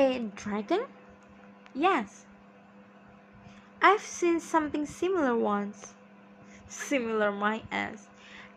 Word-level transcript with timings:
A 0.00 0.18
dragon? 0.34 0.86
Yes. 1.74 2.24
I've 3.82 4.00
seen 4.00 4.40
something 4.40 4.86
similar 4.86 5.36
once. 5.36 5.92
Similar, 6.68 7.30
my 7.30 7.64
ass. 7.70 8.06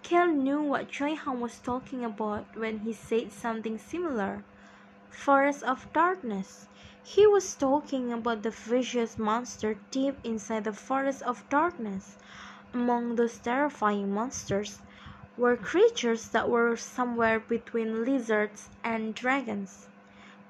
Kel 0.04 0.28
knew 0.28 0.62
what 0.62 0.88
Choi 0.88 1.16
Han 1.16 1.42
was 1.42 1.60
talking 1.60 2.06
about 2.06 2.46
when 2.56 2.80
he 2.80 2.94
said 2.94 3.34
something 3.34 3.78
similar. 3.78 4.46
Forest 5.10 5.64
of 5.64 5.92
Darkness. 5.92 6.68
He 7.04 7.28
was 7.28 7.56
talking 7.56 8.14
about 8.14 8.44
the 8.44 8.52
vicious 8.52 9.18
monster 9.18 9.76
deep 9.92 10.16
inside 10.24 10.64
the 10.64 10.72
Forest 10.72 11.24
of 11.24 11.44
Darkness. 11.50 12.16
Among 12.74 13.18
those 13.18 13.38
terrifying 13.38 14.14
monsters 14.14 14.80
were 15.36 15.58
creatures 15.58 16.30
that 16.30 16.50
were 16.50 16.78
somewhere 16.78 17.42
between 17.42 18.06
lizards 18.06 18.70
and 18.82 19.14
dragons. 19.14 19.90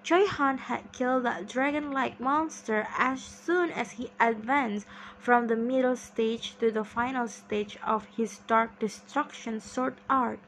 Choi 0.04 0.26
Han 0.26 0.58
had 0.58 0.92
killed 0.92 1.24
that 1.24 1.48
dragon-like 1.48 2.20
monster 2.20 2.88
as 2.98 3.22
soon 3.22 3.72
as 3.72 3.92
he 3.92 4.12
advanced 4.20 4.86
from 5.18 5.48
the 5.48 5.56
middle 5.56 5.96
stage 5.96 6.58
to 6.60 6.72
the 6.72 6.84
final 6.84 7.26
stage 7.30 7.78
of 7.82 8.06
his 8.18 8.40
Dark 8.40 8.78
Destruction 8.80 9.62
sword 9.62 9.96
art. 10.10 10.40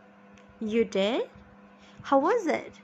You 0.60 0.84
did? 0.84 1.30
How 2.02 2.20
was 2.20 2.48
it? 2.48 2.82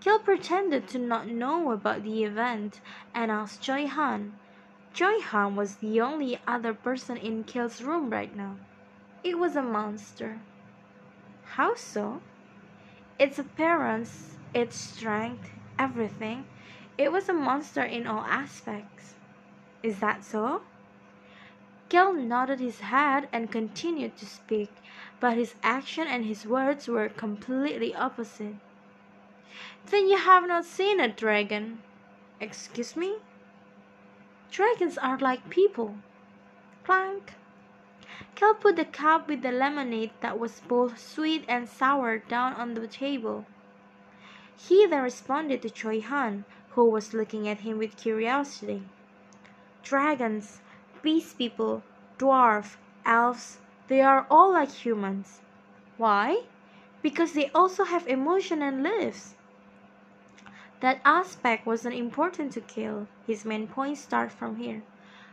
Kel 0.00 0.18
pretended 0.18 0.88
to 0.88 0.98
not 0.98 1.28
know 1.28 1.70
about 1.70 2.02
the 2.02 2.24
event 2.24 2.80
and 3.14 3.30
asked 3.30 3.60
Choi 3.60 3.86
Han. 3.86 4.38
Choi 4.94 5.20
Han 5.20 5.54
was 5.54 5.76
the 5.76 6.00
only 6.00 6.38
other 6.46 6.72
person 6.72 7.18
in 7.18 7.44
Kel's 7.44 7.82
room 7.82 8.08
right 8.08 8.34
now. 8.34 8.56
It 9.22 9.38
was 9.38 9.54
a 9.54 9.62
monster. 9.62 10.40
How 11.44 11.74
so? 11.74 12.22
Its 13.18 13.38
appearance, 13.38 14.36
its 14.54 14.76
strength, 14.76 15.50
everything. 15.78 16.46
It 16.96 17.10
was 17.10 17.28
a 17.28 17.32
monster 17.32 17.82
in 17.82 18.06
all 18.06 18.24
aspects. 18.24 19.14
Is 19.82 19.98
that 20.00 20.24
so? 20.24 20.62
Kel 21.88 22.12
nodded 22.14 22.60
his 22.60 22.80
head 22.80 23.28
and 23.32 23.52
continued 23.52 24.16
to 24.16 24.26
speak, 24.26 24.70
but 25.20 25.36
his 25.36 25.54
action 25.62 26.06
and 26.06 26.24
his 26.24 26.46
words 26.46 26.88
were 26.88 27.08
completely 27.08 27.94
opposite. 27.94 28.56
Then 29.86 30.08
you 30.08 30.16
have 30.16 30.46
not 30.48 30.64
seen 30.64 30.98
a 30.98 31.08
dragon. 31.08 31.82
Excuse 32.40 32.96
me? 32.96 33.16
Dragons 34.50 34.96
are 34.98 35.18
like 35.18 35.50
people. 35.50 35.96
Clank. 36.84 37.34
Kel 38.34 38.54
put 38.54 38.76
the 38.76 38.84
cup 38.84 39.28
with 39.28 39.42
the 39.42 39.52
lemonade 39.52 40.12
that 40.20 40.38
was 40.38 40.60
both 40.60 40.98
sweet 40.98 41.44
and 41.48 41.68
sour 41.68 42.18
down 42.18 42.54
on 42.54 42.74
the 42.74 42.86
table. 42.88 43.46
He 44.56 44.86
then 44.86 45.02
responded 45.02 45.62
to 45.62 45.70
Choi 45.70 46.00
Han, 46.00 46.44
who 46.70 46.88
was 46.88 47.14
looking 47.14 47.48
at 47.48 47.60
him 47.60 47.78
with 47.78 47.96
curiosity. 47.96 48.82
Dragons, 49.82 50.60
beast 51.02 51.36
people, 51.38 51.82
dwarf, 52.18 52.76
elves, 53.04 53.58
they 53.88 54.00
are 54.00 54.26
all 54.30 54.52
like 54.52 54.70
humans. 54.70 55.40
Why? 55.96 56.44
Because 57.02 57.32
they 57.32 57.50
also 57.50 57.84
have 57.84 58.06
emotion 58.06 58.62
and 58.62 58.82
lives. 58.82 59.34
That 60.80 61.00
aspect 61.04 61.66
wasn't 61.66 61.94
important 61.94 62.52
to 62.52 62.60
Kel. 62.60 63.08
His 63.26 63.44
main 63.44 63.66
point 63.66 63.98
starts 63.98 64.34
from 64.34 64.56
here. 64.56 64.82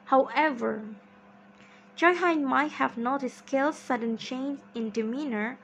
However, 0.06 0.84
Choi 1.96 2.16
Han 2.16 2.44
might 2.44 2.72
have 2.72 2.98
noticed 2.98 3.46
Kel's 3.46 3.78
sudden 3.78 4.18
change 4.18 4.60
in 4.74 4.90
demeanor 4.90 5.58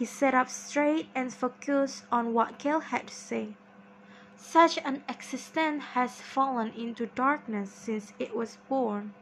he 0.00 0.06
sat 0.06 0.32
up 0.32 0.48
straight 0.48 1.10
and 1.14 1.30
focused 1.30 2.04
on 2.10 2.32
what 2.32 2.58
Kel 2.58 2.80
had 2.80 3.06
to 3.06 3.14
say. 3.14 3.54
Such 4.34 4.78
an 4.78 5.04
existence 5.06 5.84
has 5.92 6.22
fallen 6.22 6.72
into 6.72 7.04
darkness 7.04 7.70
since 7.70 8.14
it 8.18 8.34
was 8.34 8.56
born. 8.66 9.12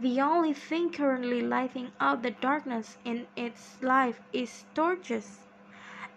The 0.00 0.20
only 0.20 0.54
thing 0.54 0.90
currently 0.90 1.40
lighting 1.40 1.92
up 2.00 2.24
the 2.24 2.32
darkness 2.32 2.98
in 3.04 3.28
its 3.36 3.80
life 3.80 4.20
is 4.32 4.64
torches, 4.74 5.38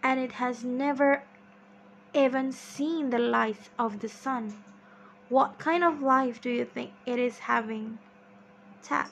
and 0.02 0.20
it 0.20 0.32
has 0.32 0.64
never 0.64 1.22
even 2.16 2.52
seen 2.52 3.12
the 3.12 3.20
light 3.20 3.70
of 3.78 4.00
the 4.00 4.10
sun. 4.10 4.64
What 5.30 5.60
kind 5.60 5.84
of 5.84 6.02
life 6.02 6.42
do 6.42 6.50
you 6.50 6.66
think 6.66 6.92
it 7.06 7.20
is 7.20 7.38
having? 7.38 8.00
Tap. 8.82 9.12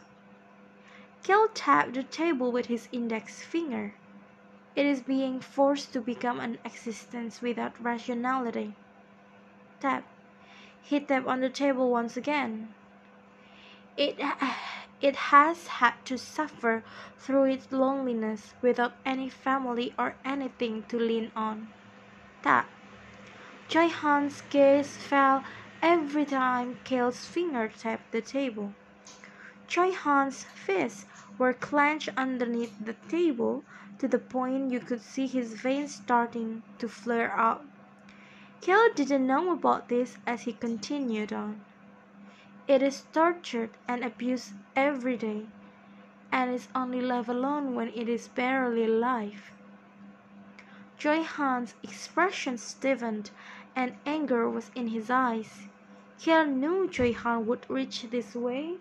Kel 1.22 1.48
tapped 1.54 1.94
the 1.94 2.02
table 2.02 2.52
with 2.52 2.66
his 2.66 2.90
index 2.92 3.44
finger. 3.44 3.94
It 4.76 4.88
is 4.88 5.02
being 5.02 5.40
forced 5.40 5.94
to 5.94 6.02
become 6.02 6.40
an 6.40 6.58
existence 6.66 7.42
without 7.42 7.80
rationality. 7.80 8.74
Tap. 9.80 10.04
He 10.82 11.00
tapped 11.00 11.28
on 11.28 11.42
the 11.42 11.50
table 11.50 11.92
once 11.92 12.18
again. 12.18 12.74
It, 13.96 14.20
it 15.02 15.16
has 15.16 15.68
had 15.68 15.94
to 16.06 16.18
suffer 16.18 16.84
through 17.20 17.46
its 17.46 17.72
loneliness 17.72 18.56
without 18.64 18.94
any 19.06 19.30
family 19.30 19.94
or 20.00 20.16
anything 20.26 20.84
to 20.90 20.98
lean 20.98 21.32
on. 21.36 21.68
Tap. 22.42 22.68
Choi 23.68 23.90
Han's 23.90 24.42
gaze 24.50 24.98
fell 24.98 25.44
every 25.82 26.26
time 26.26 26.80
Kel's 26.84 27.26
finger 27.26 27.68
tapped 27.68 28.12
the 28.12 28.22
table. 28.22 28.74
Choi 29.68 29.92
Han's 29.92 30.44
fists 30.44 31.06
were 31.38 31.54
clenched 31.54 32.10
underneath 32.18 32.74
the 32.84 32.96
table 33.08 33.64
to 34.00 34.08
the 34.08 34.20
point 34.20 34.72
you 34.72 34.80
could 34.80 35.02
see 35.02 35.28
his 35.28 35.54
veins 35.54 35.96
starting 35.96 36.64
to 36.80 36.88
flare 36.88 37.38
up. 37.40 37.66
Kel 38.62 38.90
didn't 38.96 39.28
know 39.28 39.52
about 39.52 39.90
this 39.90 40.18
as 40.26 40.42
he 40.42 40.54
continued 40.54 41.34
on. 41.34 41.60
It 42.68 42.82
is 42.82 43.06
tortured 43.12 43.72
and 43.88 44.04
abused 44.04 44.54
every 44.76 45.18
day, 45.18 45.48
and 46.32 46.54
is 46.54 46.70
only 46.74 47.02
left 47.02 47.28
alone 47.28 47.76
when 47.76 47.90
it 47.90 48.08
is 48.08 48.30
barely 48.30 48.86
alive. 48.86 49.52
Choi 50.98 51.24
Han's 51.24 51.76
expression 51.84 52.58
stiffened 52.58 53.32
and 53.76 53.96
anger 54.06 54.50
was 54.50 54.72
in 54.76 54.88
his 54.88 55.10
eyes. 55.10 55.68
Kel 56.22 56.46
knew 56.46 56.88
Choi 56.88 57.12
Han 57.12 57.46
would 57.46 57.70
reach 57.70 58.04
this 58.04 58.34
way. 58.34 58.76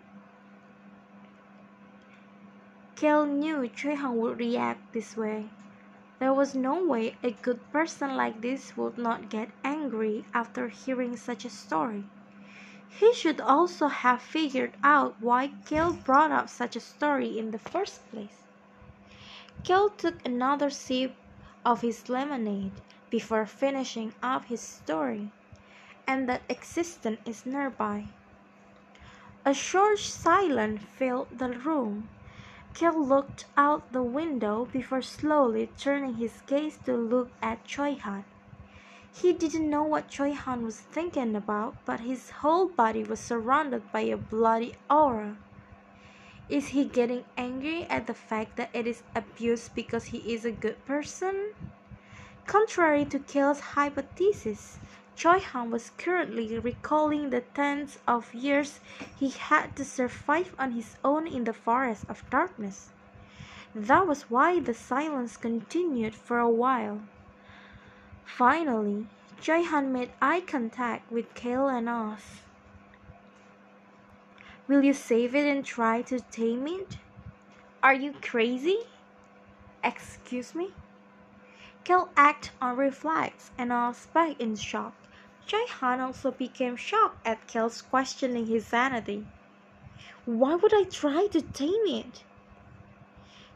Kel 3.03 3.27
knew 3.27 3.67
Choi 3.67 3.97
would 4.13 4.39
react 4.39 4.93
this 4.93 5.17
way. 5.17 5.49
There 6.21 6.33
was 6.33 6.55
no 6.55 6.85
way 6.85 7.17
a 7.25 7.33
good 7.33 7.59
person 7.73 8.15
like 8.15 8.41
this 8.41 8.77
would 8.77 8.97
not 8.97 9.29
get 9.29 9.51
angry 9.65 10.25
after 10.33 10.69
hearing 10.69 11.17
such 11.17 11.45
a 11.45 11.51
story. 11.51 12.05
He 12.89 13.13
should 13.13 13.41
also 13.41 13.89
have 13.89 14.23
figured 14.23 14.77
out 14.85 15.17
why 15.21 15.51
Kel 15.67 15.95
brought 15.95 16.31
up 16.31 16.49
such 16.49 16.77
a 16.77 16.81
story 16.81 17.37
in 17.37 17.51
the 17.51 17.59
first 17.59 18.09
place. 18.13 18.45
Kel 19.65 19.91
took 19.91 20.25
another 20.25 20.71
sip 20.71 21.17
of 21.65 21.81
his 21.81 22.09
lemonade 22.09 22.71
before 23.11 23.47
finishing 23.47 24.15
up 24.23 24.45
his 24.45 24.61
story, 24.61 25.33
and 26.07 26.29
that 26.29 26.43
existence 26.49 27.19
is 27.27 27.47
nearby. 27.47 28.05
A 29.45 29.53
short 29.53 29.99
silence 29.99 30.83
filled 30.97 31.37
the 31.37 31.49
room. 31.49 32.09
Kel 32.75 32.99
looked 32.99 33.45
out 33.57 33.93
the 33.93 34.03
window 34.03 34.67
before 34.73 35.03
slowly 35.03 35.69
turning 35.79 36.15
his 36.15 36.41
gaze 36.47 36.79
to 36.87 36.97
look 36.97 37.31
at 37.43 37.65
Choi 37.65 37.97
Han. 37.97 38.25
He 39.15 39.35
didn't 39.35 39.69
know 39.69 39.83
what 39.83 40.09
Choi 40.09 40.33
Han 40.33 40.65
was 40.65 40.81
thinking 40.81 41.37
about, 41.37 41.75
but 41.85 42.01
his 42.01 42.31
whole 42.31 42.67
body 42.67 43.05
was 43.05 43.21
surrounded 43.21 43.93
by 43.93 44.01
a 44.01 44.17
bloody 44.17 44.75
aura. 44.91 45.37
Is 46.49 46.69
he 46.69 46.85
getting 46.85 47.25
angry 47.37 47.85
at 47.85 48.07
the 48.07 48.15
fact 48.15 48.57
that 48.57 48.71
it 48.73 48.87
is 48.87 49.03
abused 49.15 49.75
because 49.75 50.07
he 50.07 50.35
is 50.35 50.45
a 50.45 50.51
good 50.51 50.85
person? 50.87 51.53
Contrary 52.47 53.05
to 53.05 53.19
Kel's 53.19 53.61
hypothesis, 53.61 54.79
Choi 55.15 55.39
Han 55.39 55.71
was 55.71 55.91
currently 55.99 56.59
recalling 56.59 57.31
the 57.31 57.43
tens 57.43 57.99
of 58.09 58.35
years 58.35 58.81
he 59.17 59.31
had 59.31 59.77
to 59.77 59.85
survive 59.85 60.55
on 60.59 60.73
his 60.73 60.97
own 61.05 61.27
in 61.27 61.45
the 61.45 61.53
forest 61.53 62.05
of 62.09 62.29
darkness. 62.29 62.91
That 63.75 64.07
was 64.07 64.31
why 64.31 64.59
the 64.59 64.75
silence 64.75 65.37
continued 65.37 66.15
for 66.15 66.39
a 66.39 66.51
while. 66.51 67.03
Finally, 68.25 69.07
Choi 69.41 69.63
Han 69.63 69.93
made 69.93 70.11
eye 70.21 70.41
contact 70.41 71.11
with 71.11 71.35
Kel 71.35 71.69
and 71.69 71.89
asked, 71.89 72.43
Will 74.67 74.83
you 74.83 74.95
save 74.95 75.35
it 75.35 75.47
and 75.47 75.65
try 75.65 76.03
to 76.03 76.21
tame 76.21 76.67
it? 76.67 76.97
Are 77.83 77.95
you 77.95 78.15
crazy? 78.23 78.79
Excuse 79.85 80.55
me? 80.55 80.73
Kel 81.85 82.11
acted 82.17 82.53
on 82.61 82.77
reflex 82.77 83.51
and 83.59 83.73
asked 83.73 84.13
back 84.15 84.41
in 84.41 84.57
shock. 84.57 84.95
Choi 85.47 85.67
Han 85.81 86.01
also 86.01 86.31
became 86.31 86.77
shocked 86.77 87.27
at 87.27 87.47
Kel's 87.47 87.83
questioning 87.83 88.47
his 88.47 88.67
sanity. 88.67 89.27
Why 90.25 90.55
would 90.55 90.73
I 90.73 90.85
try 90.85 91.27
to 91.27 91.43
tame 91.43 91.87
it? 91.87 92.23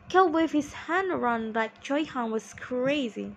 Kel 0.08 0.28
waved 0.28 0.52
his 0.52 0.72
hand 0.72 1.10
around 1.10 1.54
like 1.54 1.80
Choi 1.80 2.04
Han 2.04 2.30
was 2.30 2.54
crazy. 2.54 3.34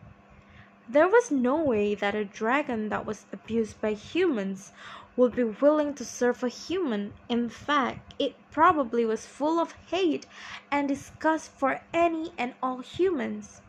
There 0.88 1.07
was 1.07 1.30
no 1.30 1.62
way 1.63 1.94
that 1.94 2.16
a 2.16 2.25
dragon 2.25 2.90
that 2.90 3.06
was 3.06 3.28
abused 3.31 3.80
by 3.80 3.94
humans 3.94 4.72
would 5.16 5.36
be 5.36 5.44
willing 5.44 5.94
to 5.94 6.04
serve 6.04 6.44
a 6.44 6.48
human. 6.48 7.13
In 7.28 7.50
fact, 7.50 8.13
it 8.18 8.36
probably 8.51 9.06
was 9.06 9.25
full 9.25 9.60
of 9.60 9.74
hate 9.92 10.25
and 10.72 10.88
disgust 10.88 11.51
for 11.51 11.81
any 11.94 12.31
and 12.38 12.56
all 12.63 12.80
humans, 12.80 13.62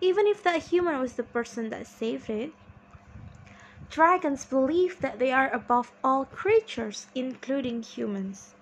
even 0.00 0.26
if 0.26 0.42
that 0.42 0.64
human 0.64 1.00
was 1.00 1.14
the 1.14 1.22
person 1.22 1.70
that 1.70 1.86
saved 1.86 2.28
it. 2.28 2.52
Dragons 3.94 4.44
believe 4.44 5.00
that 5.02 5.20
they 5.20 5.30
are 5.30 5.48
above 5.54 5.92
all 6.02 6.24
creatures, 6.24 7.06
including 7.14 7.80
humans. 7.80 8.52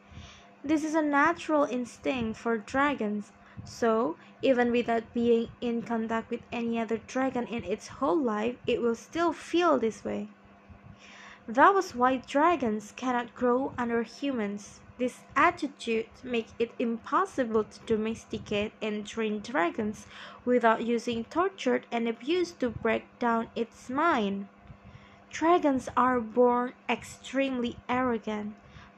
This 0.63 0.85
is 0.85 0.95
a 0.95 1.01
natural 1.01 1.65
instinct 1.65 2.39
for 2.39 2.59
dragons, 2.59 3.33
so 3.65 4.17
even 4.43 4.71
without 4.71 5.15
being 5.15 5.49
in 5.63 5.81
contact 5.81 6.29
with 6.29 6.43
any 6.53 6.79
other 6.79 6.99
dragon 7.07 7.47
in 7.47 7.65
its 7.65 7.89
whole 7.89 8.21
life, 8.21 8.57
it 8.67 8.83
will 8.83 8.95
still 8.95 9.33
feel 9.33 9.79
this 9.79 10.05
way. 10.05 10.29
That 11.49 11.73
was 11.73 11.95
why 11.95 12.19
dragons 12.19 12.93
cannot 12.95 13.35
grow 13.35 13.73
under 13.79 14.03
humans. 14.03 14.81
This 14.99 15.21
attitude 15.35 16.09
makes 16.23 16.53
it 16.59 16.73
impossible 16.79 17.65
to 17.65 17.81
domesticate 17.87 18.73
and 18.83 19.07
train 19.07 19.41
dragons 19.41 20.05
without 20.45 20.85
using 20.85 21.25
torture 21.25 21.81
and 21.91 22.07
abuse 22.07 22.53
to 22.61 22.69
break 22.69 23.05
down 23.19 23.49
its 23.57 23.89
mind. 23.89 24.49
Dragons 25.33 25.89
are 25.97 26.21
born 26.21 26.75
extremely 26.89 27.77
arrogant, 27.89 28.55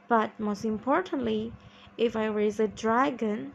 but 0.09 0.37
most 0.37 0.65
importantly, 0.65 1.53
if 1.97 2.15
I 2.15 2.25
raise 2.25 2.59
a 2.59 2.67
dragon, 2.67 3.53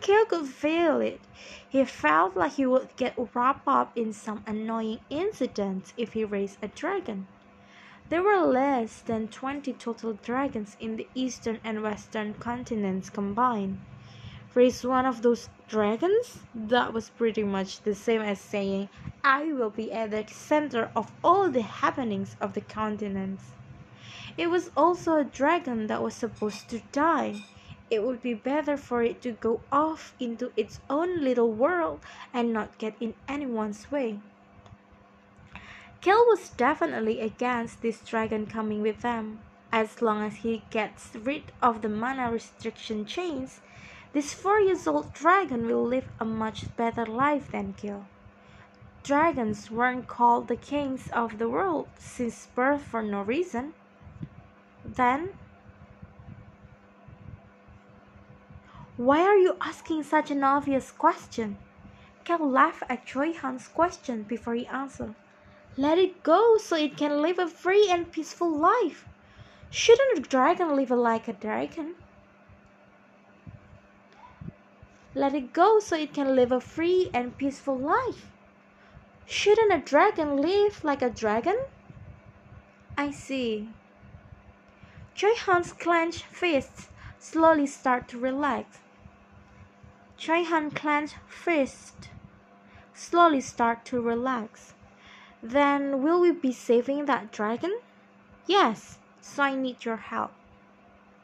Cale 0.00 0.24
could 0.24 0.46
feel 0.46 1.00
it. 1.00 1.20
He 1.68 1.84
felt 1.84 2.36
like 2.36 2.52
he 2.52 2.64
would 2.64 2.96
get 2.96 3.14
wrapped 3.34 3.68
up 3.68 3.96
in 3.96 4.14
some 4.14 4.42
annoying 4.46 5.00
incident 5.10 5.92
if 5.96 6.14
he 6.14 6.24
raised 6.24 6.56
a 6.62 6.68
dragon. 6.68 7.26
There 8.08 8.22
were 8.22 8.46
less 8.46 9.02
than 9.02 9.28
20 9.28 9.74
total 9.74 10.14
dragons 10.14 10.76
in 10.80 10.96
the 10.96 11.06
eastern 11.14 11.60
and 11.62 11.82
western 11.82 12.34
continents 12.34 13.10
combined. 13.10 13.78
Raise 14.52 14.84
one 14.84 15.06
of 15.06 15.22
those 15.22 15.48
dragons? 15.68 16.40
That 16.54 16.92
was 16.92 17.10
pretty 17.10 17.44
much 17.44 17.82
the 17.82 17.94
same 17.94 18.20
as 18.20 18.40
saying, 18.40 18.88
I 19.22 19.52
will 19.52 19.70
be 19.70 19.92
at 19.92 20.10
the 20.10 20.24
center 20.26 20.90
of 20.96 21.12
all 21.22 21.48
the 21.50 21.62
happenings 21.62 22.34
of 22.40 22.54
the 22.54 22.60
continents. 22.60 23.44
It 24.36 24.48
was 24.50 24.72
also 24.76 25.16
a 25.16 25.24
dragon 25.24 25.86
that 25.86 26.02
was 26.02 26.14
supposed 26.14 26.68
to 26.70 26.80
die. 26.90 27.44
It 27.90 28.02
would 28.02 28.22
be 28.22 28.34
better 28.34 28.76
for 28.76 29.04
it 29.04 29.22
to 29.22 29.32
go 29.32 29.60
off 29.70 30.14
into 30.18 30.50
its 30.56 30.80
own 30.90 31.22
little 31.22 31.52
world 31.52 32.00
and 32.32 32.52
not 32.52 32.78
get 32.78 32.94
in 32.98 33.14
anyone's 33.28 33.90
way. 33.92 34.18
Kel 36.00 36.24
was 36.26 36.48
definitely 36.50 37.20
against 37.20 37.82
this 37.82 38.00
dragon 38.00 38.46
coming 38.46 38.82
with 38.82 39.02
them. 39.02 39.40
As 39.70 40.02
long 40.02 40.24
as 40.24 40.36
he 40.36 40.62
gets 40.70 41.14
rid 41.14 41.52
of 41.62 41.82
the 41.82 41.88
mana 41.88 42.32
restriction 42.32 43.04
chains, 43.04 43.60
this 44.12 44.34
four 44.34 44.58
years 44.58 44.86
old 44.86 45.12
dragon 45.12 45.66
will 45.66 45.84
live 45.84 46.08
a 46.18 46.24
much 46.24 46.74
better 46.76 47.06
life 47.06 47.52
than 47.52 47.74
Kel. 47.74 48.06
Dragons 49.02 49.70
weren't 49.70 50.08
called 50.08 50.48
the 50.48 50.56
kings 50.56 51.08
of 51.12 51.38
the 51.38 51.48
world 51.48 51.88
since 51.96 52.48
birth 52.54 52.82
for 52.82 53.02
no 53.02 53.22
reason. 53.22 53.72
Then, 54.84 55.30
why 58.96 59.20
are 59.20 59.38
you 59.38 59.56
asking 59.60 60.02
such 60.02 60.30
an 60.30 60.42
obvious 60.42 60.90
question? 60.90 61.56
Kel 62.24 62.50
laughed 62.50 62.82
at 62.88 63.06
Choi 63.06 63.32
Han's 63.32 63.68
question 63.68 64.24
before 64.24 64.54
he 64.54 64.66
answered. 64.66 65.14
Let 65.76 65.98
it 65.98 66.22
go 66.22 66.58
so 66.58 66.76
it 66.76 66.96
can 66.96 67.22
live 67.22 67.38
a 67.38 67.46
free 67.46 67.88
and 67.88 68.10
peaceful 68.10 68.50
life. 68.50 69.06
Shouldn't 69.70 70.18
a 70.18 70.28
dragon 70.28 70.74
live 70.74 70.90
like 70.90 71.28
a 71.28 71.32
dragon? 71.32 71.94
Let 75.14 75.34
it 75.34 75.52
go 75.52 75.80
so 75.80 75.96
it 75.96 76.14
can 76.14 76.36
live 76.36 76.52
a 76.52 76.60
free 76.60 77.10
and 77.12 77.36
peaceful 77.36 77.76
life. 77.76 78.30
Shouldn't 79.26 79.72
a 79.72 79.78
dragon 79.78 80.36
live 80.36 80.84
like 80.84 81.02
a 81.02 81.10
dragon? 81.10 81.58
I 82.96 83.10
see. 83.10 83.68
Choi 85.14 85.34
Han's 85.34 85.72
clenched 85.72 86.24
fists 86.24 86.88
slowly 87.18 87.66
start 87.66 88.08
to 88.08 88.18
relax. 88.18 88.78
Choi 90.16 90.44
Han 90.44 90.70
clenched 90.70 91.16
fists 91.28 92.08
slowly 92.94 93.40
start 93.40 93.84
to 93.86 94.00
relax. 94.00 94.74
Then 95.42 96.02
will 96.02 96.20
we 96.20 96.30
be 96.32 96.52
saving 96.52 97.06
that 97.06 97.32
dragon? 97.32 97.80
Yes, 98.46 98.98
so 99.20 99.42
I 99.42 99.54
need 99.54 99.84
your 99.84 99.96
help. 99.96 100.32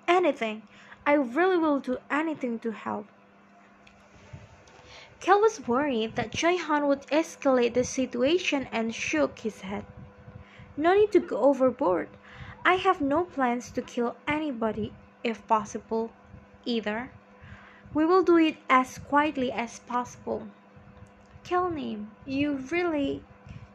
Anything. 0.08 0.62
I 1.06 1.12
really 1.12 1.58
will 1.58 1.78
do 1.78 1.98
anything 2.10 2.58
to 2.60 2.72
help. 2.72 3.06
Kel 5.18 5.40
was 5.40 5.66
worried 5.66 6.16
that 6.16 6.32
Choi 6.32 6.56
Han 6.58 6.86
would 6.86 7.06
escalate 7.06 7.74
the 7.74 7.84
situation 7.84 8.68
and 8.70 8.94
shook 8.94 9.38
his 9.38 9.62
head. 9.62 9.84
No 10.76 10.94
need 10.94 11.12
to 11.12 11.20
go 11.20 11.38
overboard. 11.38 12.08
I 12.64 12.74
have 12.74 13.00
no 13.00 13.24
plans 13.24 13.70
to 13.72 13.82
kill 13.82 14.16
anybody, 14.28 14.92
if 15.24 15.46
possible, 15.46 16.10
either. 16.64 17.10
We 17.94 18.04
will 18.04 18.22
do 18.22 18.36
it 18.36 18.56
as 18.68 18.98
quietly 18.98 19.50
as 19.50 19.78
possible. 19.80 20.48
Kelnim, 21.44 22.08
you 22.26 22.56
really 22.70 23.22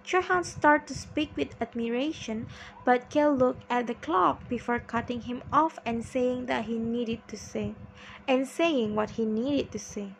Choi 0.04 0.22
Han 0.22 0.44
started 0.44 0.88
to 0.88 0.96
speak 0.96 1.38
with 1.38 1.56
admiration, 1.62 2.48
but 2.84 3.10
Kel 3.10 3.34
looked 3.34 3.64
at 3.70 3.88
the 3.88 3.94
clock 3.94 4.48
before 4.50 4.80
cutting 4.80 5.22
him 5.22 5.44
off 5.54 5.80
and 5.86 6.04
saying 6.04 6.48
that 6.48 6.66
he 6.66 6.78
needed 6.78 7.28
to 7.28 7.38
say, 7.38 7.76
and 8.28 8.48
saying 8.48 8.96
what 8.96 9.12
he 9.12 9.26
needed 9.26 9.72
to 9.72 9.80
say. 9.80 10.14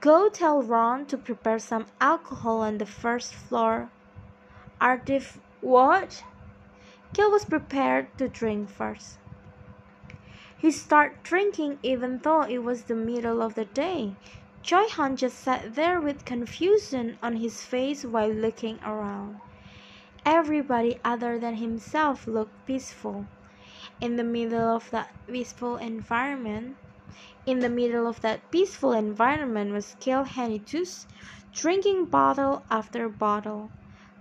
Go 0.00 0.30
tell 0.30 0.62
Ron 0.62 1.04
to 1.06 1.18
prepare 1.18 1.58
some 1.58 1.84
alcohol 2.00 2.62
on 2.62 2.78
the 2.78 2.86
first 2.86 3.34
floor. 3.34 3.90
Artif, 4.80 5.36
what? 5.60 6.24
Kel 7.12 7.30
was 7.30 7.44
prepared 7.44 8.06
to 8.16 8.26
drink 8.26 8.70
first. 8.70 9.18
He 10.56 10.70
started 10.70 11.22
drinking 11.22 11.80
even 11.82 12.18
though 12.18 12.42
it 12.42 12.62
was 12.62 12.84
the 12.84 12.94
middle 12.94 13.42
of 13.42 13.56
the 13.56 13.66
day. 13.66 14.14
Choi 14.62 14.88
Han 14.92 15.16
just 15.16 15.38
sat 15.38 15.74
there 15.74 16.00
with 16.00 16.24
confusion 16.24 17.18
on 17.22 17.36
his 17.36 17.62
face 17.62 18.02
while 18.02 18.30
looking 18.30 18.78
around. 18.82 19.40
Everybody 20.24 20.98
other 21.04 21.38
than 21.38 21.56
himself 21.56 22.26
looked 22.26 22.66
peaceful. 22.66 23.26
In 24.00 24.16
the 24.16 24.24
middle 24.24 24.76
of 24.76 24.90
that 24.92 25.10
peaceful 25.26 25.76
environment, 25.76 26.76
in 27.46 27.60
the 27.60 27.68
middle 27.68 28.06
of 28.06 28.20
that 28.20 28.50
peaceful 28.50 28.92
environment 28.92 29.72
was 29.72 29.96
Kel 30.00 30.24
Henituse, 30.24 31.06
drinking 31.52 32.06
bottle 32.06 32.62
after 32.70 33.08
bottle. 33.08 33.70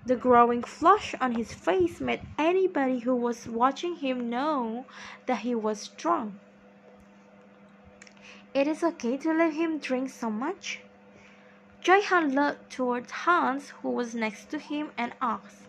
The 0.06 0.16
growing 0.16 0.64
flush 0.64 1.14
on 1.20 1.34
his 1.34 1.54
face 1.54 2.00
made 2.00 2.22
anybody 2.38 3.00
who 3.00 3.16
was 3.16 3.48
watching 3.48 3.96
him 3.98 4.30
know 4.30 4.86
that 5.26 5.40
he 5.40 5.54
was 5.54 5.90
drunk. 5.90 6.34
It 8.54 8.68
is 8.68 8.84
okay 8.84 9.18
to 9.18 9.34
let 9.34 9.54
him 9.54 9.78
drink 9.78 10.10
so 10.10 10.30
much? 10.30 10.80
Choi 11.82 12.02
Han 12.02 12.34
looked 12.34 12.72
toward 12.72 13.12
Hans, 13.12 13.70
who 13.82 13.90
was 13.90 14.16
next 14.16 14.50
to 14.52 14.60
him, 14.60 14.92
and 14.98 15.14
asked. 15.22 15.68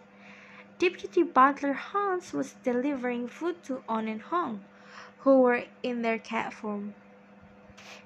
Deputy 0.79 1.23
Butler 1.23 1.75
Hans 1.75 2.33
was 2.33 2.55
delivering 2.65 3.29
food 3.29 3.63
to 3.65 3.83
On 3.87 4.09
and 4.09 4.23
Hong, 4.23 4.65
who 5.19 5.43
were 5.43 5.65
in 5.83 6.01
their 6.01 6.19
cat 6.19 6.55
form. 6.55 6.95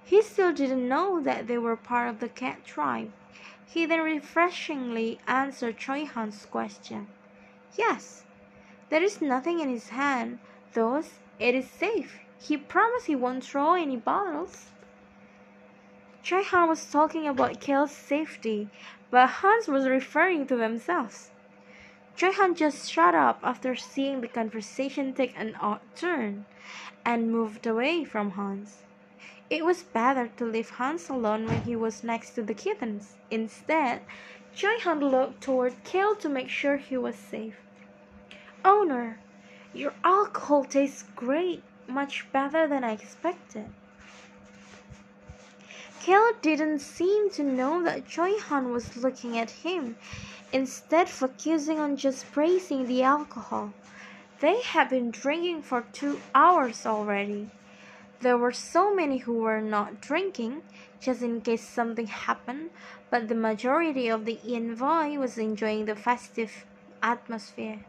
He 0.04 0.22
still 0.22 0.52
didn't 0.52 0.88
know 0.88 1.20
that 1.20 1.46
they 1.46 1.58
were 1.58 1.76
part 1.76 2.08
of 2.08 2.20
the 2.20 2.28
cat 2.28 2.64
tribe. 2.64 3.10
He 3.66 3.86
then 3.86 4.00
refreshingly 4.00 5.18
answered 5.26 5.78
Choi 5.78 6.04
Han's 6.04 6.46
question. 6.46 7.08
Yes, 7.76 8.24
there 8.88 9.02
is 9.02 9.20
nothing 9.20 9.58
in 9.58 9.68
his 9.68 9.88
hand, 9.88 10.38
thus 10.74 11.18
it 11.38 11.54
is 11.54 11.68
safe. 11.68 12.20
He 12.38 12.56
promised 12.56 13.06
he 13.06 13.16
won't 13.16 13.42
throw 13.42 13.74
any 13.74 13.96
bottles. 13.96 14.66
Choi 16.22 16.42
Han 16.44 16.68
was 16.68 16.90
talking 16.90 17.26
about 17.26 17.60
Kel's 17.60 17.90
safety, 17.90 18.68
but 19.10 19.28
Hans 19.28 19.66
was 19.66 19.88
referring 19.88 20.46
to 20.46 20.56
themselves. 20.56 21.30
Choi 22.16 22.30
Han 22.32 22.54
just 22.54 22.90
shut 22.90 23.14
up 23.14 23.40
after 23.42 23.74
seeing 23.74 24.20
the 24.20 24.28
conversation 24.28 25.12
take 25.12 25.34
an 25.36 25.56
odd 25.60 25.80
turn 25.96 26.46
and 27.04 27.32
moved 27.32 27.66
away 27.66 28.04
from 28.04 28.30
Hans. 28.30 28.83
It 29.50 29.64
was 29.64 29.82
better 29.82 30.28
to 30.36 30.44
leave 30.44 30.70
Hans 30.70 31.08
alone 31.08 31.46
when 31.46 31.62
he 31.62 31.76
was 31.76 32.02
next 32.02 32.30
to 32.30 32.42
the 32.42 32.54
kittens. 32.54 33.14
Instead, 33.30 34.00
Choi 34.54 34.78
Han 34.84 35.00
looked 35.00 35.42
toward 35.42 35.84
Cale 35.84 36.14
to 36.16 36.28
make 36.28 36.48
sure 36.48 36.76
he 36.76 36.96
was 36.96 37.16
safe. 37.16 37.56
Owner, 38.64 39.18
your 39.74 39.92
alcohol 40.02 40.64
tastes 40.64 41.04
great 41.14 41.62
much 41.86 42.26
better 42.32 42.66
than 42.66 42.84
I 42.84 42.92
expected. 42.92 43.66
Kel 46.00 46.32
didn't 46.40 46.80
seem 46.80 47.30
to 47.30 47.42
know 47.42 47.82
that 47.82 48.06
Choi 48.06 48.38
Han 48.38 48.72
was 48.72 48.96
looking 48.96 49.38
at 49.38 49.50
him. 49.50 49.96
instead 50.52 51.08
focusing 51.08 51.80
on 51.80 51.96
just 51.96 52.30
praising 52.30 52.86
the 52.86 53.02
alcohol. 53.02 53.72
They 54.40 54.62
had 54.62 54.88
been 54.88 55.10
drinking 55.10 55.62
for 55.62 55.82
two 55.92 56.20
hours 56.34 56.86
already. 56.86 57.50
There 58.24 58.38
were 58.38 58.52
so 58.52 58.94
many 58.94 59.18
who 59.18 59.34
were 59.34 59.60
not 59.60 60.00
drinking, 60.00 60.62
just 60.98 61.20
in 61.20 61.42
case 61.42 61.60
something 61.60 62.06
happened, 62.06 62.70
but 63.10 63.28
the 63.28 63.34
majority 63.34 64.08
of 64.08 64.24
the 64.24 64.38
envoy 64.42 65.18
was 65.18 65.36
enjoying 65.36 65.84
the 65.84 65.94
festive 65.94 66.64
atmosphere. 67.02 67.84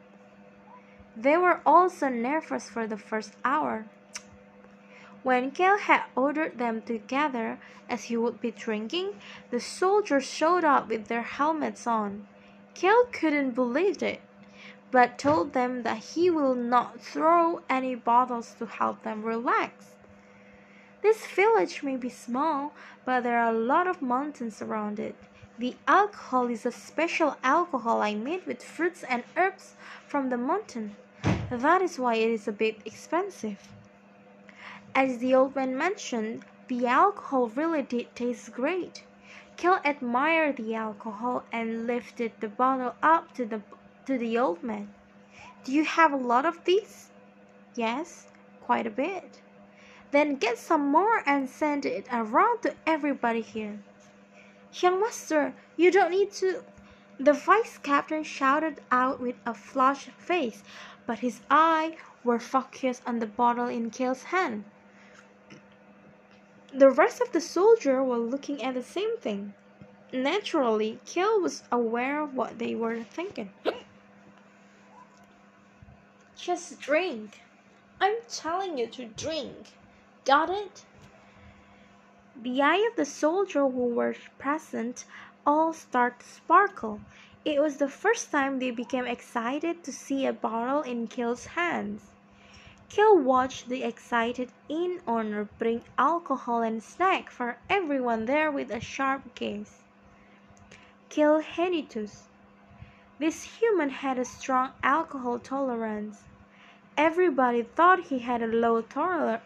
They 1.16 1.38
were 1.38 1.62
also 1.66 2.10
nervous 2.10 2.70
for 2.70 2.86
the 2.86 2.98
first 2.98 3.32
hour. 3.46 3.86
When 5.24 5.52
Cale 5.52 5.78
had 5.78 6.04
ordered 6.18 6.58
them 6.58 6.82
to 6.82 6.98
gather, 6.98 7.58
as 7.88 8.12
he 8.12 8.18
would 8.18 8.42
be 8.42 8.52
drinking, 8.52 9.14
the 9.52 9.62
soldiers 9.62 10.26
showed 10.26 10.66
up 10.66 10.90
with 10.90 11.08
their 11.08 11.24
helmets 11.24 11.88
on. 11.88 12.28
Cale 12.74 13.06
couldn't 13.14 13.52
believe 13.52 14.04
it, 14.04 14.20
but 14.92 15.18
told 15.18 15.54
them 15.54 15.84
that 15.84 16.12
he 16.12 16.30
will 16.30 16.56
not 16.56 17.00
throw 17.00 17.62
any 17.70 17.96
bottles 17.96 18.54
to 18.60 18.66
help 18.66 19.04
them 19.04 19.24
relax. 19.24 19.95
This 21.06 21.28
village 21.28 21.84
may 21.84 21.98
be 21.98 22.10
small, 22.10 22.74
but 23.06 23.22
there 23.22 23.38
are 23.38 23.54
a 23.54 23.66
lot 23.74 23.86
of 23.86 24.02
mountains 24.02 24.60
around 24.60 25.00
it. 25.00 25.16
The 25.60 25.76
alcohol 25.88 26.48
is 26.48 26.66
a 26.66 26.72
special 26.72 27.38
alcohol 27.44 28.02
I 28.02 28.16
made 28.16 28.48
with 28.48 28.64
fruits 28.64 29.04
and 29.04 29.24
herbs 29.38 29.76
from 30.08 30.30
the 30.30 30.38
mountain. 30.40 30.96
That 31.52 31.84
is 31.84 32.00
why 32.00 32.16
it 32.16 32.32
is 32.32 32.48
a 32.48 32.52
bit 32.52 32.82
expensive. 32.86 33.68
As 34.96 35.20
the 35.20 35.36
old 35.36 35.56
man 35.56 35.78
mentioned, 35.78 36.44
the 36.70 36.88
alcohol 36.88 37.50
really 37.50 37.84
did 37.84 38.16
taste 38.16 38.52
great. 38.52 39.04
Cale 39.58 39.78
admired 39.86 40.58
the 40.58 40.74
alcohol 40.74 41.44
and 41.52 41.86
lifted 41.86 42.32
the 42.40 42.50
bottle 42.50 42.96
up 43.04 43.32
to 43.36 43.46
the 43.46 43.62
to 44.08 44.18
the 44.18 44.40
old 44.40 44.64
man. 44.64 44.90
Do 45.66 45.72
you 45.72 45.86
have 45.86 46.12
a 46.12 46.28
lot 46.34 46.48
of 46.48 46.66
these? 46.66 47.12
Yes, 47.76 48.26
quite 48.60 48.88
a 48.88 48.98
bit. 49.06 49.42
Then 50.12 50.36
get 50.36 50.58
some 50.58 50.88
more 50.88 51.24
and 51.26 51.50
send 51.50 51.86
it 51.86 52.08
around 52.12 52.62
to 52.62 52.76
everybody 52.86 53.42
here. 53.42 53.80
Young 54.74 55.02
master, 55.02 55.54
you 55.78 55.92
don't 55.92 56.12
need 56.12 56.32
to. 56.34 56.64
The 57.20 57.34
vice 57.34 57.78
captain 57.78 58.24
shouted 58.24 58.82
out 58.92 59.20
with 59.20 59.36
a 59.46 59.54
flushed 59.54 60.12
face, 60.12 60.64
but 61.06 61.20
his 61.20 61.42
eyes 61.50 61.94
were 62.24 62.40
focused 62.40 63.02
on 63.06 63.20
the 63.20 63.26
bottle 63.26 63.68
in 63.68 63.90
Cale's 63.90 64.24
hand. 64.24 64.66
The 66.74 66.90
rest 66.90 67.22
of 67.22 67.32
the 67.32 67.40
soldiers 67.40 68.06
were 68.06 68.18
looking 68.18 68.62
at 68.62 68.74
the 68.74 68.84
same 68.84 69.18
thing. 69.18 69.54
Naturally, 70.12 71.00
Cale 71.06 71.42
was 71.42 71.64
aware 71.72 72.22
of 72.22 72.36
what 72.36 72.60
they 72.60 72.76
were 72.76 73.04
thinking. 73.04 73.52
Just 76.38 76.80
drink. 76.80 77.40
I'm 78.02 78.16
telling 78.30 78.78
you 78.78 78.88
to 78.88 79.06
drink. 79.06 79.68
Got 80.26 80.50
it? 80.50 80.86
The 82.36 82.60
eye 82.60 82.84
of 82.90 82.96
the 82.96 83.06
soldier 83.06 83.62
who 83.62 83.94
were 83.94 84.16
present 84.40 85.06
all 85.46 85.72
started 85.72 86.20
to 86.22 86.26
sparkle. 86.26 87.00
It 87.46 87.62
was 87.62 87.78
the 87.78 87.88
first 87.88 88.32
time 88.32 88.58
they 88.58 88.72
became 88.72 89.06
excited 89.06 89.84
to 89.84 89.94
see 89.94 90.26
a 90.26 90.34
bottle 90.34 90.82
in 90.82 91.06
Kill's 91.06 91.46
hands. 91.46 92.10
Kill 92.90 93.20
watched 93.20 93.70
the 93.70 93.84
excited 93.84 94.52
inn 94.68 95.00
owner 95.06 95.48
bring 95.60 95.84
alcohol 95.96 96.64
and 96.64 96.82
snack 96.82 97.30
for 97.30 97.60
everyone 97.70 98.26
there 98.26 98.50
with 98.50 98.72
a 98.72 98.80
sharp 98.80 99.36
gaze. 99.36 99.84
Cale 101.10 101.42
Henituse. 101.42 102.24
This 103.20 103.60
human 103.60 103.90
had 103.92 104.18
a 104.18 104.26
strong 104.26 104.72
alcohol 104.82 105.38
tolerance. 105.38 106.24
Everybody 106.98 107.62
thought 107.62 108.06
he 108.06 108.20
had 108.20 108.42
a 108.42 108.48
low 108.48 108.82
tolerance 108.82 109.44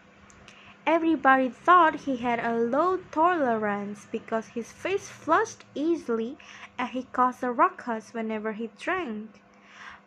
Everybody 0.92 1.48
thought 1.48 2.00
he 2.00 2.16
had 2.16 2.40
a 2.40 2.58
low 2.58 2.96
tolerance 3.12 4.08
because 4.10 4.48
his 4.48 4.72
face 4.72 5.08
flushed 5.08 5.64
easily 5.72 6.36
and 6.76 6.88
he 6.88 7.04
caused 7.12 7.44
a 7.44 7.52
ruckus 7.52 8.12
whenever 8.12 8.54
he 8.54 8.70
drank. 8.76 9.40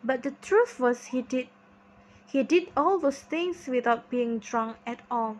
But 0.04 0.22
the 0.22 0.32
truth 0.42 0.78
was 0.78 1.06
he 1.06 1.22
did 1.22 1.48
he 2.26 2.42
did 2.42 2.70
all 2.76 2.98
those 2.98 3.22
things 3.22 3.66
without 3.66 4.10
being 4.10 4.38
drunk 4.38 4.76
at 4.86 5.00
all. 5.10 5.38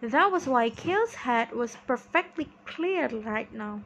That 0.00 0.32
was 0.32 0.48
why 0.48 0.68
Cale's 0.68 1.14
head 1.14 1.52
was 1.52 1.76
perfectly 1.86 2.48
clear 2.64 3.06
right 3.06 3.52
now. 3.54 3.82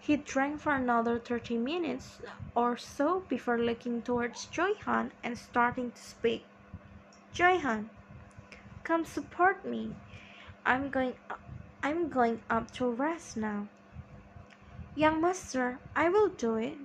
He 0.00 0.16
drank 0.16 0.62
for 0.62 0.72
another 0.72 1.18
thirty 1.18 1.58
minutes 1.58 2.20
or 2.54 2.78
so 2.78 3.22
before 3.28 3.58
looking 3.58 4.00
towards 4.00 4.46
Choi 4.46 4.72
Han 4.86 5.12
and 5.22 5.36
starting 5.36 5.90
to 5.90 6.02
speak. 6.02 6.46
Choi 7.34 7.58
Han, 7.58 7.90
come 8.82 9.04
support 9.04 9.62
me. 9.62 9.94
I'm 10.68 10.90
going 10.90 11.14
I'm 11.80 12.08
going 12.08 12.40
up 12.50 12.72
to 12.72 12.90
rest 12.90 13.36
now. 13.36 13.68
Young 14.96 15.20
master, 15.20 15.78
I 15.94 16.08
will 16.08 16.28
do 16.28 16.56
it. 16.56 16.76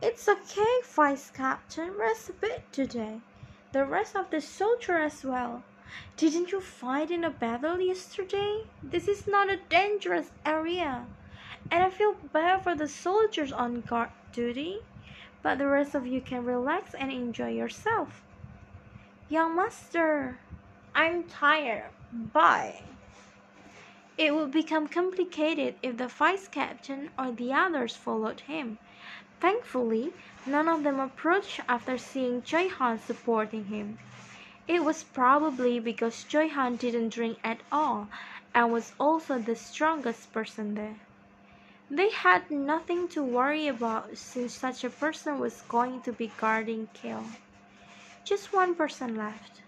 It's 0.00 0.26
okay, 0.26 0.80
Vice 0.84 1.30
Captain. 1.30 1.92
Rest 1.98 2.30
a 2.30 2.32
bit 2.32 2.62
today. 2.72 3.20
The 3.72 3.84
rest 3.84 4.16
of 4.16 4.30
the 4.30 4.40
soldier 4.40 4.96
as 4.96 5.22
well. 5.22 5.62
Didn't 6.16 6.50
you 6.50 6.62
fight 6.62 7.10
in 7.10 7.24
a 7.24 7.30
battle 7.30 7.78
yesterday? 7.78 8.64
This 8.82 9.06
is 9.06 9.26
not 9.26 9.50
a 9.50 9.60
dangerous 9.68 10.30
area. 10.46 11.04
And 11.70 11.84
I 11.84 11.90
feel 11.90 12.14
bad 12.32 12.62
for 12.62 12.74
the 12.74 12.88
soldiers 12.88 13.52
on 13.52 13.82
guard 13.82 14.08
duty. 14.32 14.78
But 15.42 15.58
the 15.58 15.66
rest 15.66 15.94
of 15.94 16.06
you 16.06 16.22
can 16.22 16.46
relax 16.46 16.94
and 16.94 17.12
enjoy 17.12 17.50
yourself. 17.50 18.22
Young 19.28 19.56
master, 19.56 20.38
I'm 20.94 21.24
tired. 21.24 21.90
Bye. 22.12 22.82
It 24.18 24.34
would 24.34 24.50
become 24.50 24.86
complicated 24.86 25.76
if 25.82 25.96
the 25.96 26.08
vice 26.08 26.46
captain 26.46 27.10
or 27.18 27.32
the 27.32 27.54
others 27.54 27.96
followed 27.96 28.40
him. 28.40 28.76
Thankfully, 29.40 30.12
none 30.46 30.68
of 30.68 30.82
them 30.82 31.00
approached 31.00 31.60
after 31.68 31.96
seeing 31.96 32.42
Choi 32.42 32.68
Han 32.68 32.98
supporting 32.98 33.64
him. 33.64 33.98
It 34.68 34.84
was 34.84 35.04
probably 35.04 35.80
because 35.80 36.24
Choi 36.24 36.48
Han 36.50 36.76
didn't 36.76 37.14
drink 37.14 37.38
at 37.42 37.62
all 37.72 38.08
and 38.54 38.70
was 38.70 38.92
also 39.00 39.38
the 39.38 39.56
strongest 39.56 40.32
person 40.32 40.74
there. 40.74 40.96
They 41.90 42.10
had 42.10 42.50
nothing 42.50 43.08
to 43.08 43.22
worry 43.22 43.68
about 43.68 44.18
since 44.18 44.54
such 44.54 44.84
a 44.84 44.90
person 44.90 45.38
was 45.38 45.62
going 45.62 46.02
to 46.02 46.12
be 46.12 46.30
guarding 46.36 46.88
Cale. 46.92 47.24
Just 48.24 48.52
one 48.52 48.74
person 48.74 49.16
left. 49.16 49.62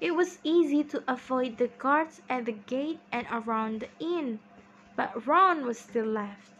It 0.00 0.14
was 0.14 0.38
easy 0.44 0.84
to 0.84 1.02
avoid 1.08 1.58
the 1.58 1.66
guards 1.66 2.22
at 2.28 2.44
the 2.44 2.52
gate 2.52 3.00
and 3.10 3.26
around 3.32 3.80
the 3.80 3.88
inn, 3.98 4.38
but 4.94 5.26
Ron 5.26 5.66
was 5.66 5.78
still 5.80 6.06
left. 6.06 6.52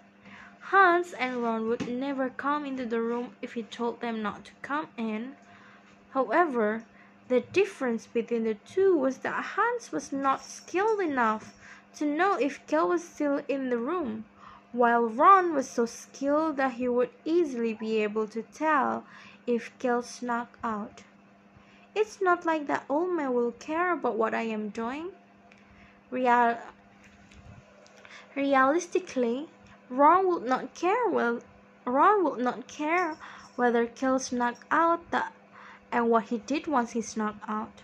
Hans 0.60 1.12
and 1.12 1.42
Ron 1.42 1.68
would 1.68 1.86
never 1.88 2.30
come 2.30 2.64
into 2.64 2.84
the 2.84 3.00
room 3.00 3.36
if 3.40 3.54
he 3.54 3.62
told 3.62 4.00
them 4.00 4.22
not 4.22 4.44
to 4.46 4.52
come 4.60 4.88
in. 4.96 5.36
However, 6.10 6.82
the 7.28 7.40
difference 7.40 8.06
between 8.06 8.44
the 8.44 8.54
two 8.54 8.96
was 8.96 9.18
that 9.18 9.44
Hans 9.54 9.92
was 9.92 10.12
not 10.12 10.42
skilled 10.42 11.00
enough 11.00 11.54
to 11.94 12.06
know 12.06 12.34
if 12.34 12.66
Cale 12.66 12.88
was 12.88 13.06
still 13.06 13.42
in 13.46 13.70
the 13.70 13.78
room, 13.78 14.24
while 14.72 15.06
Ron 15.06 15.54
was 15.54 15.70
so 15.70 15.86
skilled 15.86 16.56
that 16.56 16.72
he 16.72 16.88
would 16.88 17.10
easily 17.24 17.72
be 17.72 18.02
able 18.02 18.26
to 18.28 18.42
tell 18.42 19.04
if 19.46 19.70
Cale 19.78 20.02
snuck 20.02 20.58
out. 20.64 21.04
It's 22.00 22.20
not 22.20 22.46
like 22.46 22.68
that 22.68 22.84
old 22.88 23.10
man 23.10 23.34
will 23.34 23.50
care 23.50 23.92
about 23.92 24.14
what 24.16 24.32
I 24.32 24.42
am 24.42 24.68
doing. 24.68 25.10
Real 26.12 26.56
realistically, 28.36 29.48
Ron 29.90 30.28
would 30.28 30.44
not 30.44 30.76
care 30.76 31.08
well 31.08 31.40
Ron 31.84 32.22
would 32.22 32.38
not 32.38 32.68
care 32.68 33.16
whether 33.56 33.84
Cale 33.84 34.20
snuck 34.20 34.64
out 34.70 35.10
that 35.10 35.32
and 35.90 36.08
what 36.08 36.26
he 36.30 36.38
did 36.38 36.68
once 36.68 36.92
he 36.92 37.02
snuck 37.02 37.34
out. 37.48 37.82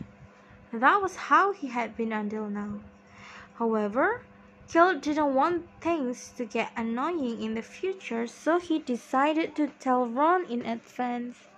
That 0.73 1.03
was 1.03 1.17
how 1.17 1.51
he 1.53 1.67
had 1.67 1.97
been 1.97 2.13
until 2.13 2.49
now. 2.49 2.83
However, 3.59 4.23
Kill 4.69 5.01
didn't 5.01 5.35
want 5.35 5.67
things 5.81 6.33
to 6.37 6.45
get 6.45 6.71
annoying 6.77 7.43
in 7.43 7.55
the 7.55 7.63
future, 7.63 8.29
so 8.29 8.61
he 8.61 8.79
decided 8.79 9.57
to 9.57 9.73
tell 9.81 10.07
Ron 10.07 10.45
in 10.45 10.65
advance. 10.65 11.49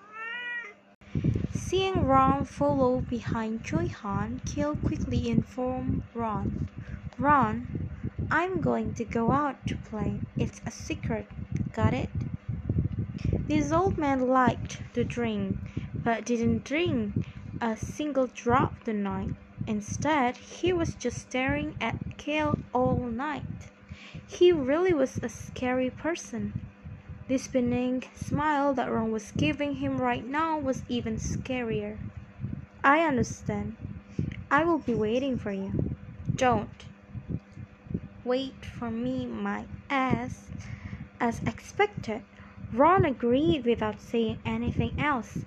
Seeing 1.68 2.06
Ron 2.06 2.44
follow 2.44 3.00
behind 3.00 3.64
Choi 3.64 3.88
Han, 3.88 4.40
Cale 4.44 4.76
quickly 4.76 5.28
informed 5.28 6.00
Ron, 6.14 6.68
Ron, 7.18 7.66
I'm 8.30 8.60
going 8.60 8.92
to 8.94 9.04
go 9.04 9.32
out 9.32 9.66
to 9.66 9.74
play. 9.74 10.20
It's 10.38 10.60
a 10.64 10.70
secret. 10.70 11.26
Got 11.72 11.92
it? 11.92 12.08
This 13.48 13.72
old 13.72 13.98
man 13.98 14.28
liked 14.28 14.80
to 14.94 15.02
drink, 15.02 15.56
but 16.04 16.24
didn't 16.24 16.62
drink 16.62 17.12
a 17.60 17.76
single 17.76 18.28
drop 18.28 18.84
tonight. 18.84 19.34
Instead, 19.66 20.36
he 20.36 20.72
was 20.72 20.94
just 20.94 21.18
staring 21.18 21.74
at 21.80 21.96
Cale 22.16 22.56
all 22.72 22.98
night. 22.98 23.42
He 24.28 24.52
really 24.52 24.92
was 24.94 25.18
a 25.20 25.28
scary 25.28 25.90
person. 25.90 26.65
This 27.28 27.48
benign 27.48 28.04
smile 28.14 28.72
that 28.74 28.90
Ron 28.90 29.10
was 29.10 29.32
giving 29.32 29.76
him 29.76 29.98
right 29.98 30.24
now 30.24 30.58
was 30.58 30.84
even 30.88 31.16
scarier. 31.16 31.98
I 32.84 33.00
understand. 33.00 33.76
I 34.48 34.64
will 34.64 34.78
be 34.78 34.94
waiting 34.94 35.36
for 35.36 35.50
you. 35.50 35.72
Don't 36.36 36.84
wait 38.24 38.64
for 38.64 38.92
me, 38.92 39.26
my 39.26 39.64
ass. 39.90 40.46
As 41.18 41.40
expected, 41.46 42.22
Ron 42.72 43.04
agreed 43.04 43.64
without 43.64 44.00
saying 44.00 44.38
anything 44.44 44.92
else. 44.96 45.38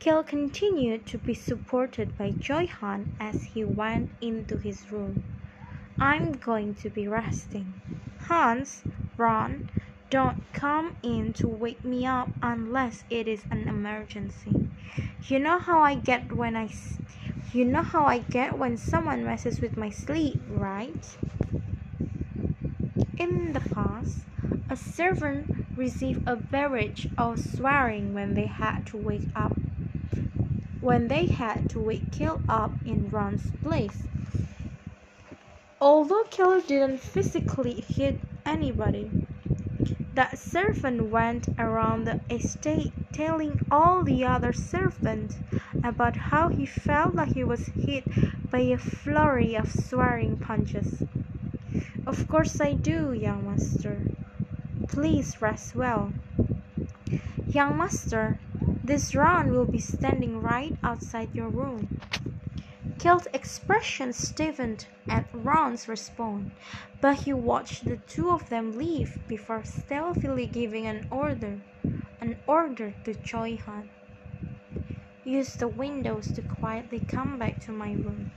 Cale 0.00 0.24
continued 0.24 1.06
to 1.06 1.18
be 1.18 1.34
supported 1.34 2.16
by 2.18 2.34
Choi 2.40 2.66
Han 2.66 3.12
as 3.20 3.44
he 3.44 3.64
went 3.64 4.10
into 4.20 4.58
his 4.58 4.90
room. 4.90 5.22
I'm 6.00 6.32
going 6.32 6.74
to 6.76 6.90
be 6.90 7.06
resting. 7.06 7.72
Hans, 8.26 8.82
Ron, 9.16 9.68
don't 10.10 10.36
come 10.52 10.94
in 11.02 11.32
to 11.34 11.48
wake 11.48 11.84
me 11.84 12.06
up 12.06 12.30
unless 12.42 13.04
it 13.10 13.28
is 13.28 13.44
an 13.50 13.68
emergency. 13.68 14.68
You 15.28 15.38
know 15.40 15.58
how 15.58 15.80
I 15.82 15.96
get 15.96 16.32
when 16.32 16.56
I 16.56 16.70
you 17.52 17.64
know 17.64 17.82
how 17.82 18.06
I 18.06 18.18
get 18.18 18.58
when 18.58 18.76
someone 18.76 19.24
messes 19.24 19.60
with 19.60 19.76
my 19.76 19.90
sleep, 19.90 20.42
right? 20.48 21.16
In 23.16 23.52
the 23.52 23.60
past, 23.60 24.26
a 24.70 24.76
servant 24.76 25.48
received 25.76 26.22
a 26.26 26.36
barrage 26.36 27.06
of 27.18 27.38
swearing 27.40 28.14
when 28.14 28.34
they 28.34 28.46
had 28.46 28.86
to 28.86 28.96
wake 28.96 29.28
up 29.34 29.56
when 30.80 31.08
they 31.08 31.26
had 31.26 31.68
to 31.70 31.80
wake 31.80 32.10
Kill 32.10 32.42
up 32.48 32.78
in 32.84 33.08
Ron's 33.08 33.52
place. 33.62 34.04
Although 35.80 36.24
Kill 36.24 36.60
didn't 36.60 37.00
physically 37.00 37.80
hit 37.80 38.20
anybody, 38.46 39.23
that 40.14 40.38
servant 40.38 41.10
went 41.10 41.48
around 41.58 42.04
the 42.04 42.20
estate 42.30 42.92
telling 43.12 43.60
all 43.70 44.04
the 44.04 44.24
other 44.24 44.52
servants 44.52 45.36
about 45.82 46.16
how 46.16 46.48
he 46.48 46.64
felt 46.66 47.14
like 47.14 47.32
he 47.32 47.44
was 47.44 47.68
hit 47.86 48.04
by 48.50 48.60
a 48.60 48.78
flurry 48.78 49.56
of 49.56 49.70
swearing 49.70 50.36
punches. 50.36 51.02
Of 52.06 52.28
course 52.28 52.60
I 52.60 52.74
do, 52.74 53.12
young 53.12 53.44
master. 53.50 54.06
Please 54.88 55.40
rest 55.40 55.74
well. 55.74 56.12
Young 57.48 57.78
master, 57.78 58.38
this 58.84 59.14
Ron 59.14 59.50
will 59.52 59.64
be 59.64 59.78
standing 59.78 60.40
right 60.40 60.74
outside 60.84 61.34
your 61.34 61.48
room. 61.48 61.88
Kill's 62.98 63.26
expression 63.34 64.12
stiffened 64.12 64.86
at 65.08 65.26
Ron's 65.32 65.88
response, 65.88 66.48
but 67.00 67.16
he 67.22 67.32
watched 67.32 67.86
the 67.86 67.96
two 67.96 68.30
of 68.30 68.48
them 68.48 68.78
leave 68.78 69.18
before 69.28 69.62
stealthily 69.64 70.46
giving 70.46 70.86
an 70.86 71.04
order, 71.10 71.60
an 72.20 72.36
order 72.46 72.94
to 73.04 73.14
Choi 73.14 73.56
Han. 73.56 73.90
Use 75.24 75.56
the 75.56 75.68
windows 75.68 76.30
to 76.32 76.42
quietly 76.42 77.00
come 77.00 77.38
back 77.38 77.60
to 77.60 77.72
my 77.72 77.92
room. 77.92 78.30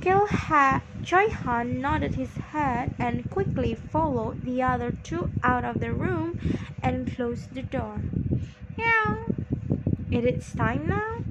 Kill 0.00 0.26
had 0.26 0.80
Choi 1.02 1.28
Han 1.30 1.80
nodded 1.80 2.14
his 2.14 2.36
head 2.36 2.90
and 2.98 3.28
quickly 3.30 3.74
followed 3.74 4.44
the 4.44 4.62
other 4.62 4.92
two 5.02 5.28
out 5.42 5.64
of 5.64 5.80
the 5.80 5.92
room 5.92 6.36
and 6.82 7.06
closed 7.06 7.54
the 7.54 7.62
door. 7.62 8.02
Yeah, 8.78 9.14
it 10.10 10.24
is 10.24 10.54
time 10.54 10.88
now. 10.88 11.27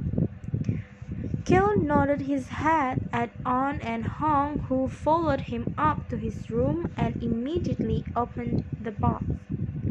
Kill 1.48 1.82
nodded 1.82 2.24
his 2.24 2.50
head 2.50 3.00
at 3.14 3.32
On 3.46 3.80
and 3.80 4.06
Hong, 4.06 4.60
who 4.68 4.90
followed 4.90 5.40
him 5.40 5.70
up 5.78 6.10
to 6.10 6.18
his 6.18 6.52
room 6.52 6.90
and 6.98 7.16
immediately 7.22 8.04
opened 8.18 8.64
the 8.78 8.92
box. 8.92 9.24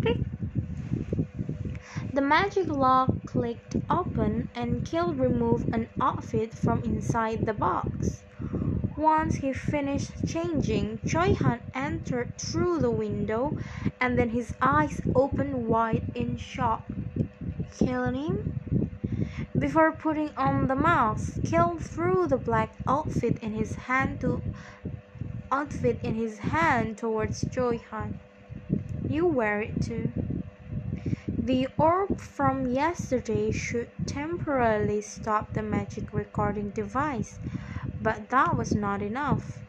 Click. 0.02 0.18
The 2.12 2.20
magic 2.20 2.68
lock 2.68 3.24
clicked 3.24 3.76
open 3.88 4.48
and 4.54 4.84
Kill 4.84 5.14
removed 5.14 5.64
an 5.72 5.88
outfit 5.98 6.52
from 6.52 6.82
inside 6.84 7.46
the 7.46 7.54
box. 7.54 8.24
Once 8.94 9.36
he 9.36 9.54
finished 9.54 10.26
changing, 10.26 11.00
Choi 11.06 11.32
Han 11.36 11.62
entered 11.72 12.36
through 12.36 12.80
the 12.80 12.90
window 12.90 13.56
and 13.98 14.18
then 14.18 14.28
his 14.28 14.52
eyes 14.60 15.00
opened 15.14 15.66
wide 15.66 16.04
in 16.12 16.36
shock. 16.36 16.98
Killing 17.70 18.14
him? 18.14 18.36
Before 19.58 19.90
putting 19.90 20.32
on 20.36 20.66
the 20.68 20.76
mask, 20.76 21.42
Kill 21.44 21.78
threw 21.78 22.26
the 22.26 22.36
black 22.36 22.74
outfit 22.86 23.38
in 23.38 23.54
his 23.54 23.74
hand 23.74 24.20
to 24.20 24.42
outfit 25.50 25.98
in 26.02 26.14
his 26.14 26.38
hand 26.38 26.98
towards 26.98 27.46
Choi 27.46 27.78
Han. 27.90 28.12
You 29.08 29.26
wear 29.26 29.62
it 29.62 29.80
too. 29.80 30.12
The 31.38 31.68
orb 31.78 32.20
from 32.20 32.66
yesterday 32.66 33.50
should 33.50 33.88
temporarily 34.04 35.00
stop 35.00 35.54
the 35.54 35.62
magic 35.62 36.12
recording 36.12 36.68
device, 36.68 37.38
but 38.02 38.28
that 38.28 38.58
was 38.58 38.74
not 38.74 39.00
enough. 39.00 39.62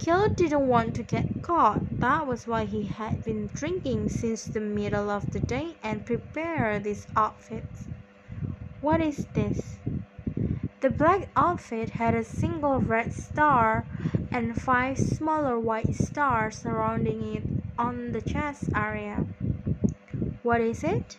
Kill 0.00 0.28
didn't 0.34 0.66
want 0.66 0.96
to 0.96 1.04
get 1.04 1.28
caught. 1.40 1.84
That 2.00 2.26
was 2.26 2.48
why 2.48 2.64
he 2.64 2.82
had 2.82 3.22
been 3.22 3.46
drinking 3.54 4.08
since 4.08 4.46
the 4.48 4.60
middle 4.60 5.08
of 5.08 5.30
the 5.30 5.38
day 5.38 5.76
and 5.84 6.04
prepared 6.04 6.82
these 6.82 7.06
outfits. 7.14 7.86
What 8.80 9.02
is 9.02 9.26
this? 9.34 9.76
The 10.80 10.88
black 10.88 11.28
outfit 11.36 11.90
had 11.90 12.14
a 12.14 12.24
single 12.24 12.80
red 12.80 13.12
star 13.12 13.84
and 14.32 14.58
five 14.58 14.98
smaller 14.98 15.60
white 15.60 15.94
stars 15.94 16.56
surrounding 16.56 17.36
it 17.36 17.42
on 17.78 18.12
the 18.12 18.22
chest 18.22 18.70
area. 18.74 19.26
What 20.42 20.62
is 20.62 20.82
it? 20.82 21.18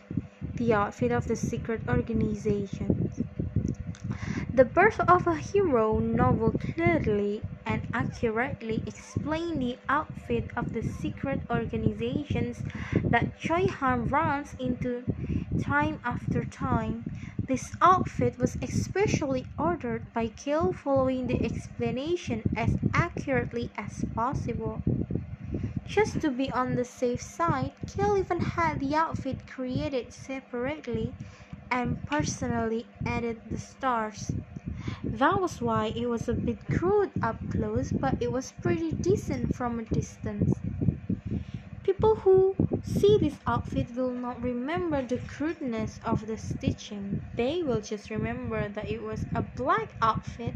The 0.58 0.74
outfit 0.74 1.12
of 1.12 1.28
the 1.28 1.36
secret 1.36 1.82
organization. 1.88 3.12
The 4.52 4.66
Birth 4.66 5.00
of 5.02 5.28
a 5.28 5.36
Hero 5.36 6.00
novel 6.00 6.56
clearly 6.74 7.44
and 7.66 7.84
accurately 7.94 8.82
explained 8.88 9.62
the 9.62 9.78
outfit 9.88 10.50
of 10.58 10.74
the 10.74 10.82
secret 10.82 11.42
organizations 11.50 12.64
that 13.12 13.40
Choi 13.40 13.68
Han 13.68 14.08
runs 14.08 14.56
into 14.60 15.06
time 15.62 16.00
after 16.04 16.44
time 16.44 17.06
this 17.48 17.72
outfit 17.82 18.38
was 18.38 18.58
especially 18.62 19.48
ordered 19.58 20.12
by 20.14 20.30
Kill 20.30 20.74
following 20.74 21.28
the 21.28 21.44
explanation 21.44 22.46
as 22.56 22.80
accurately 22.94 23.72
as 23.78 24.06
possible. 24.16 24.86
Just 25.86 26.20
to 26.22 26.32
be 26.32 26.50
on 26.50 26.74
the 26.74 26.84
safe 26.84 27.22
side, 27.22 27.74
Kill 27.86 28.18
even 28.18 28.40
had 28.40 28.80
the 28.80 28.96
outfit 28.96 29.46
created 29.46 30.12
separately 30.12 31.20
and 31.70 32.04
personally 32.04 32.94
added 33.06 33.44
the 33.46 33.58
stars. 33.60 34.38
That 35.12 35.42
was 35.42 35.62
why 35.62 35.88
it 35.88 36.08
was 36.08 36.30
a 36.30 36.36
bit 36.36 36.70
crude 36.70 37.14
up 37.22 37.50
close, 37.50 37.94
but 37.94 38.18
it 38.22 38.32
was 38.32 38.54
pretty 38.54 38.94
decent 38.94 39.54
from 39.54 39.80
a 39.80 39.86
distance. 39.86 40.64
People 41.84 42.16
who 42.16 42.58
see 42.82 43.18
this 43.22 43.40
outfit 43.48 43.92
will 43.96 44.14
not 44.14 44.42
remember 44.42 45.02
the 45.02 45.20
crudeness 45.20 46.00
of 46.04 46.28
the 46.28 46.38
stitching. 46.38 47.22
They 47.36 47.64
will 47.64 47.82
just 47.82 48.10
remember 48.10 48.70
that 48.70 48.88
it 48.90 49.02
was 49.02 49.28
a 49.34 49.42
black 49.42 49.96
outfit 50.02 50.56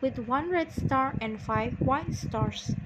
with 0.00 0.18
one 0.18 0.50
red 0.50 0.72
star 0.72 1.16
and 1.20 1.40
five 1.40 1.74
white 1.84 2.14
stars. 2.14 2.76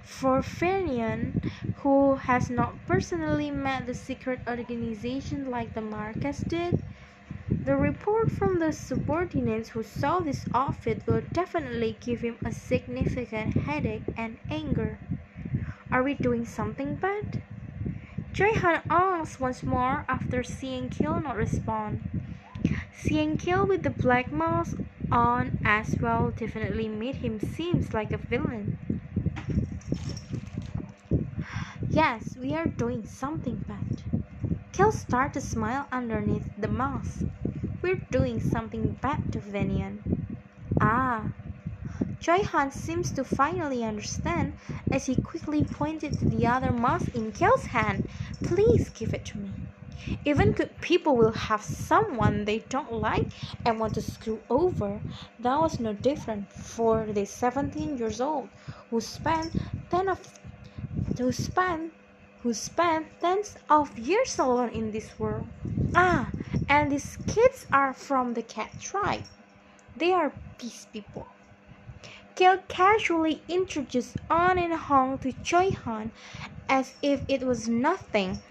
For 0.00 0.40
Venion, 0.42 1.36
who 1.76 2.16
has 2.16 2.50
not 2.50 2.84
personally 2.86 3.50
met 3.50 3.86
the 3.86 3.94
secret 3.94 4.42
organization 4.48 5.46
like 5.46 5.74
the 5.74 5.80
Marquess 5.82 6.42
did, 6.44 6.82
the 7.64 7.76
report 7.76 8.30
from 8.30 8.60
the 8.60 8.72
subordinates 8.72 9.70
who 9.70 9.82
saw 9.82 10.20
this 10.20 10.46
outfit 10.54 11.06
will 11.06 11.22
definitely 11.32 11.98
give 12.00 12.20
him 12.20 12.38
a 12.44 12.52
significant 12.52 13.54
headache 13.54 14.04
and 14.16 14.38
anger. 14.50 15.00
Are 15.92 16.02
we 16.02 16.14
doing 16.14 16.44
something 16.44 16.96
bad? 16.96 17.38
Choi 18.34 18.54
Han 18.54 18.80
asked 18.88 19.40
once 19.40 19.62
more 19.62 20.06
after 20.08 20.42
seeing 20.42 20.88
Kill 20.88 21.20
not 21.20 21.36
respond. 21.36 22.02
Seeing 22.94 23.36
Kill 23.36 23.66
with 23.66 23.82
the 23.82 23.90
black 23.90 24.32
mask 24.32 24.78
on 25.10 25.60
as 25.66 25.96
well 26.00 26.30
definitely 26.30 26.88
made 26.88 27.16
him 27.16 27.38
seem 27.38 27.86
like 27.92 28.10
a 28.10 28.16
villain. 28.16 28.78
Yes, 31.90 32.34
we 32.40 32.54
are 32.54 32.66
doing 32.66 33.04
something 33.04 33.56
bad. 33.68 34.22
Kill 34.72 34.92
started 34.92 35.34
to 35.34 35.46
smile 35.46 35.86
underneath 35.92 36.48
the 36.56 36.68
mask. 36.68 37.26
We're 37.82 38.00
doing 38.10 38.40
something 38.40 38.92
bad 39.02 39.30
to 39.32 39.40
Venion. 39.40 39.98
Ah, 40.80 41.28
Choi 42.22 42.44
Han 42.44 42.70
seems 42.70 43.10
to 43.10 43.24
finally 43.24 43.82
understand 43.82 44.52
as 44.92 45.06
he 45.06 45.16
quickly 45.16 45.64
pointed 45.64 46.12
to 46.12 46.24
the 46.24 46.46
other 46.46 46.70
mask 46.70 47.16
in 47.16 47.32
Cale's 47.32 47.66
hand. 47.66 48.04
Please 48.44 48.90
give 48.90 49.12
it 49.12 49.24
to 49.24 49.38
me. 49.38 49.50
Even 50.24 50.52
good 50.52 50.70
people 50.80 51.16
will 51.16 51.32
have 51.32 51.64
someone 51.64 52.44
they 52.44 52.60
don't 52.60 52.92
like 52.92 53.26
and 53.64 53.80
want 53.80 53.94
to 53.94 54.00
screw 54.00 54.38
over. 54.48 55.00
That 55.40 55.58
was 55.58 55.80
no 55.80 55.94
different 55.94 56.48
for 56.52 57.06
the 57.06 57.24
17 57.26 57.98
years 57.98 58.20
old 58.20 58.48
who 58.90 59.00
spent 59.00 59.52
10 59.90 60.08
of 60.08 60.20
who 61.18 61.32
spent 61.32 61.92
who 62.44 62.54
spent 62.54 63.08
tens 63.20 63.56
of 63.68 63.98
years 63.98 64.38
alone 64.38 64.68
in 64.68 64.92
this 64.92 65.18
world. 65.18 65.48
Ah, 65.92 66.30
and 66.68 66.92
these 66.92 67.18
kids 67.26 67.66
are 67.72 67.92
from 67.92 68.34
the 68.34 68.42
cat 68.42 68.70
tribe. 68.80 69.24
They 69.96 70.12
are 70.12 70.32
peace 70.56 70.86
people. 70.92 71.26
Cale 72.34 72.60
casually 72.66 73.44
introduced 73.46 74.16
On 74.30 74.56
and 74.58 74.72
Hong 74.72 75.18
to 75.18 75.32
Choi 75.42 75.70
Han 75.84 76.12
as 76.66 76.94
if 77.02 77.26
it 77.28 77.42
was 77.42 77.68
nothing, 77.68 78.42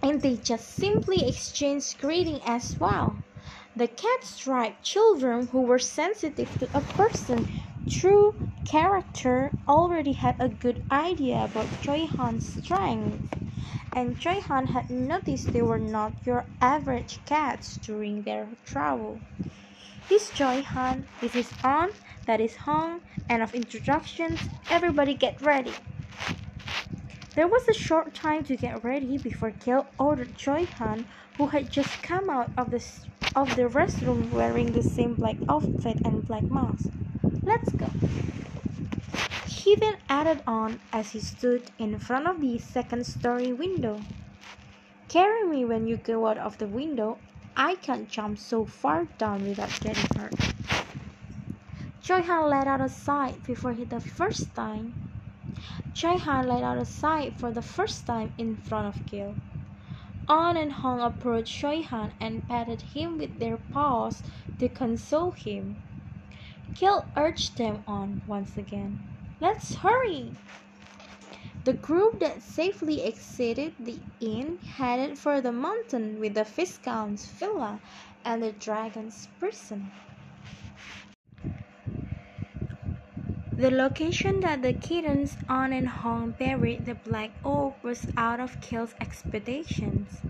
and 0.00 0.22
they 0.22 0.36
just 0.36 0.68
simply 0.78 1.26
exchanged 1.26 1.98
greeting 1.98 2.40
as 2.46 2.78
well. 2.78 3.18
The 3.74 3.88
cat 3.88 4.32
tribe 4.38 4.74
children 4.80 5.48
who 5.48 5.62
were 5.62 5.80
sensitive 5.80 6.56
to 6.58 6.70
a 6.72 6.80
person 6.82 7.48
true 7.88 8.34
character 8.64 9.54
already 9.66 10.12
had 10.12 10.36
a 10.38 10.48
good 10.48 10.84
idea 10.88 11.42
about 11.42 11.80
Choi 11.80 12.06
Han's 12.06 12.44
strength, 12.44 13.24
and 13.92 14.16
Choi 14.20 14.38
Han 14.42 14.68
had 14.68 14.88
noticed 14.88 15.52
they 15.52 15.62
were 15.62 15.80
not 15.80 16.12
your 16.24 16.46
average 16.60 17.24
cats 17.24 17.76
during 17.78 18.22
their 18.22 18.50
travel. 18.64 19.20
This 20.08 20.30
Choi 20.30 20.62
Han, 20.62 21.08
is 21.20 21.54
On, 21.64 21.90
that 22.26 22.40
is 22.40 22.56
Hong, 22.56 23.00
and 23.28 23.42
of 23.42 23.54
introductions, 23.54 24.40
everybody 24.68 25.14
get 25.14 25.40
ready. 25.40 25.72
There 27.34 27.46
was 27.46 27.68
a 27.68 27.74
short 27.74 28.14
time 28.14 28.44
to 28.44 28.56
get 28.56 28.82
ready 28.82 29.18
before 29.18 29.50
Cale 29.50 29.86
ordered 29.98 30.34
Choi 30.36 30.64
Han, 30.78 31.06
who 31.36 31.48
had 31.48 31.70
just 31.70 32.02
come 32.02 32.30
out 32.30 32.50
of 32.56 32.70
the 32.70 32.82
of 33.34 33.54
the 33.56 33.68
restroom 33.68 34.30
wearing 34.30 34.72
the 34.72 34.82
same 34.82 35.14
black 35.14 35.36
outfit 35.48 35.98
and 36.02 36.26
black 36.26 36.50
mask. 36.50 36.90
Let's 37.44 37.72
go. 37.72 37.90
He 39.46 39.76
then 39.76 39.96
added 40.08 40.42
on 40.46 40.80
as 40.92 41.10
he 41.10 41.20
stood 41.20 41.70
in 41.78 41.98
front 41.98 42.26
of 42.26 42.40
the 42.40 42.58
second 42.58 43.04
story 43.04 43.52
window. 43.52 44.00
Carry 45.08 45.44
me 45.44 45.64
when 45.64 45.86
you 45.86 45.98
go 45.98 46.26
out 46.26 46.38
of 46.38 46.56
the 46.58 46.66
window. 46.66 47.18
I 47.56 47.74
can't 47.74 48.08
jump 48.08 48.38
so 48.38 48.64
far 48.64 49.06
down 49.18 49.46
without 49.46 49.78
getting 49.80 50.06
hurt. 50.16 50.55
Choi 52.06 52.22
Han 52.22 52.48
let 52.48 52.68
out 52.68 52.80
a 52.80 52.88
sigh 52.88 53.34
before 53.44 53.72
he 53.72 53.82
the 53.84 53.98
first 53.98 54.54
time. 54.54 54.94
Choi 55.92 56.18
Han 56.18 56.46
let 56.46 56.62
out 56.62 56.78
a 56.78 56.84
sigh 56.84 57.30
for 57.30 57.50
the 57.50 57.60
first 57.60 58.06
time 58.06 58.30
in 58.38 58.54
front 58.54 58.86
of 58.86 59.04
Gil. 59.06 59.34
On 60.28 60.56
and 60.56 60.70
Hong 60.70 61.00
approached 61.00 61.52
Choi 61.52 61.82
Han 61.82 62.14
and 62.20 62.46
patted 62.46 62.80
him 62.82 63.18
with 63.18 63.40
their 63.40 63.56
paws 63.56 64.22
to 64.60 64.68
console 64.68 65.32
him. 65.32 65.80
Gil 66.74 67.08
urged 67.16 67.58
them 67.58 67.82
on 67.88 68.22
once 68.24 68.56
again. 68.56 69.00
Let's 69.40 69.74
hurry! 69.74 70.36
The 71.64 71.72
group 71.72 72.20
that 72.20 72.40
safely 72.40 73.02
exited 73.02 73.74
the 73.80 74.00
inn 74.20 74.60
headed 74.76 75.18
for 75.18 75.40
the 75.40 75.50
mountain 75.50 76.20
with 76.20 76.34
the 76.34 76.44
Viscount's 76.44 77.26
villa 77.28 77.80
and 78.24 78.44
the 78.44 78.52
dragon's 78.52 79.26
prison. 79.40 79.90
The 83.58 83.70
location 83.70 84.40
that 84.40 84.60
the 84.60 84.74
kittens 84.74 85.38
On 85.48 85.72
and 85.72 85.88
Hong 85.88 86.32
buried 86.32 86.84
the 86.84 86.94
black 86.94 87.30
orb 87.42 87.72
was 87.82 88.06
out 88.14 88.38
of 88.38 88.60
Kill's 88.60 88.94
expectations. 89.00 90.20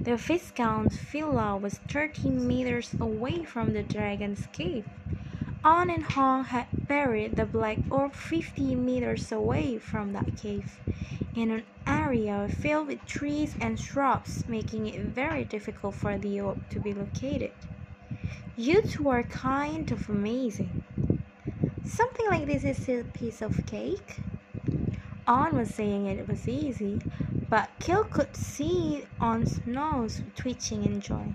The 0.00 0.16
Viscount's 0.16 0.96
villa 0.96 1.56
was 1.56 1.80
13 1.88 2.46
meters 2.46 2.94
away 3.00 3.42
from 3.42 3.72
the 3.72 3.82
dragon's 3.82 4.46
cave. 4.52 4.86
On 5.64 5.90
and 5.90 6.04
Hong 6.04 6.44
had 6.44 6.68
buried 6.86 7.34
the 7.34 7.44
black 7.44 7.78
orb 7.90 8.14
50 8.14 8.76
meters 8.76 9.32
away 9.32 9.78
from 9.78 10.12
that 10.12 10.36
cave, 10.36 10.78
in 11.34 11.50
an 11.50 11.64
area 11.88 12.48
filled 12.48 12.86
with 12.86 13.04
trees 13.04 13.56
and 13.60 13.80
shrubs, 13.80 14.44
making 14.46 14.86
it 14.86 15.00
very 15.00 15.44
difficult 15.44 15.96
for 15.96 16.16
the 16.18 16.40
orb 16.40 16.60
to 16.70 16.78
be 16.78 16.94
located. 16.94 17.50
You 18.56 18.80
two 18.82 19.08
are 19.08 19.24
kind 19.24 19.90
of 19.90 20.08
amazing. 20.08 20.84
Something 21.86 22.26
like 22.26 22.46
this 22.46 22.64
is 22.64 22.88
a 22.88 23.04
piece 23.04 23.40
of 23.40 23.64
cake. 23.64 24.18
On 25.24 25.54
was 25.54 25.70
saying 25.70 26.06
it 26.06 26.26
was 26.26 26.48
easy, 26.48 27.00
but 27.48 27.70
Cale 27.78 28.02
could 28.02 28.34
see 28.34 29.06
On's 29.20 29.60
nose 29.64 30.20
twitching 30.34 30.82
in 30.82 31.00
joy. 31.00 31.32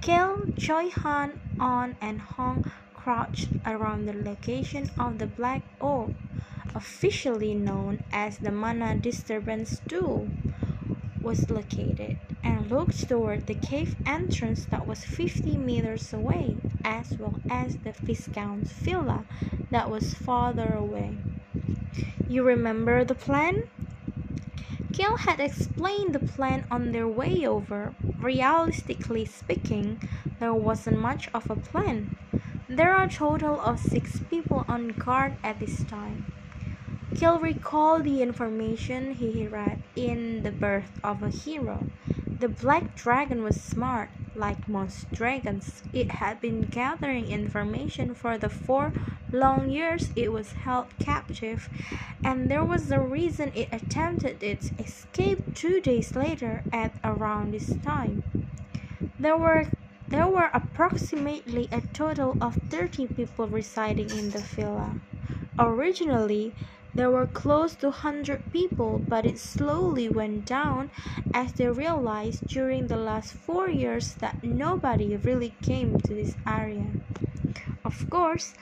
Cale, 0.00 0.46
Choi 0.56 0.88
Han, 0.88 1.38
On, 1.60 1.94
and 2.00 2.18
Hong 2.18 2.64
crouched 2.94 3.50
around 3.66 4.06
the 4.06 4.14
location 4.14 4.88
of 4.98 5.18
the 5.18 5.26
black 5.26 5.60
orb, 5.80 6.14
officially 6.74 7.52
known 7.52 8.00
as 8.10 8.38
the 8.38 8.50
Mana 8.50 8.94
Disturbance 8.94 9.82
Tool, 9.86 10.30
was 11.22 11.50
located 11.50 12.16
and 12.42 12.70
looked 12.70 13.06
toward 13.06 13.46
the 13.46 13.54
cave 13.54 13.96
entrance 14.06 14.64
that 14.64 14.86
was 14.86 15.04
50 15.04 15.58
meters 15.58 16.14
away, 16.14 16.56
as 16.84 17.18
well 17.18 17.38
as 17.48 17.76
the 17.76 17.92
Viscount's 17.92 18.70
villa 18.70 19.24
that 19.70 19.90
was 19.90 20.14
farther 20.14 20.74
away. 20.74 21.18
You 22.28 22.42
remember 22.42 23.04
the 23.04 23.14
plan? 23.14 23.64
Gil 24.92 25.16
had 25.18 25.40
explained 25.40 26.14
the 26.14 26.18
plan 26.18 26.64
on 26.70 26.92
their 26.92 27.06
way 27.06 27.46
over. 27.46 27.94
Realistically 28.20 29.24
speaking, 29.24 30.02
there 30.40 30.52
wasn't 30.52 30.98
much 30.98 31.28
of 31.32 31.48
a 31.50 31.56
plan. 31.56 32.10
There 32.68 32.92
are 32.92 33.04
a 33.04 33.10
total 33.10 33.60
of 33.60 33.78
six 33.78 34.20
people 34.28 34.64
on 34.68 34.88
guard 34.88 35.34
at 35.44 35.60
this 35.60 35.84
time. 35.84 36.26
Gil 37.14 37.38
recalled 37.38 38.04
the 38.04 38.22
information 38.22 39.14
he 39.14 39.46
read 39.46 39.78
in 39.96 40.42
The 40.42 40.50
Birth 40.52 41.00
of 41.02 41.22
a 41.22 41.30
Hero. 41.30 41.82
The 42.40 42.48
black 42.48 42.94
dragon 42.94 43.42
was 43.42 43.56
smart, 43.56 44.10
like 44.38 44.68
most 44.68 45.12
dragons. 45.12 45.82
It 45.92 46.12
had 46.12 46.40
been 46.40 46.62
gathering 46.62 47.26
information 47.26 48.14
for 48.14 48.38
the 48.38 48.48
four 48.48 48.92
long 49.32 49.68
years 49.70 50.10
it 50.16 50.32
was 50.32 50.52
held 50.64 50.98
captive, 50.98 51.68
and 52.24 52.50
there 52.50 52.64
was 52.64 52.90
a 52.90 53.00
reason 53.00 53.52
it 53.54 53.68
attempted 53.72 54.42
its 54.42 54.72
escape 54.78 55.44
two 55.54 55.80
days 55.80 56.16
later 56.16 56.64
at 56.72 56.96
around 57.04 57.52
this 57.52 57.76
time. 57.82 58.22
There 59.18 59.36
were 59.36 59.66
there 60.10 60.26
were 60.26 60.50
approximately 60.54 61.68
a 61.70 61.82
total 61.92 62.36
of 62.40 62.56
30 62.70 63.08
people 63.08 63.46
residing 63.48 64.10
in 64.12 64.30
the 64.30 64.40
villa. 64.40 64.96
Originally, 65.58 66.54
there 66.98 67.12
were 67.12 67.28
close 67.28 67.76
to 67.76 67.86
100 67.86 68.40
people, 68.52 69.00
but 69.08 69.24
it 69.24 69.38
slowly 69.38 70.08
went 70.08 70.44
down 70.44 70.90
as 71.32 71.52
they 71.52 71.68
realized 71.68 72.44
during 72.48 72.88
the 72.88 72.96
last 72.96 73.32
four 73.32 73.70
years 73.70 74.14
that 74.14 74.42
nobody 74.42 75.14
really 75.16 75.54
came 75.62 75.96
to 75.96 76.12
this 76.12 76.34
area. 76.44 76.84
Of 77.84 78.10
course, 78.10 78.52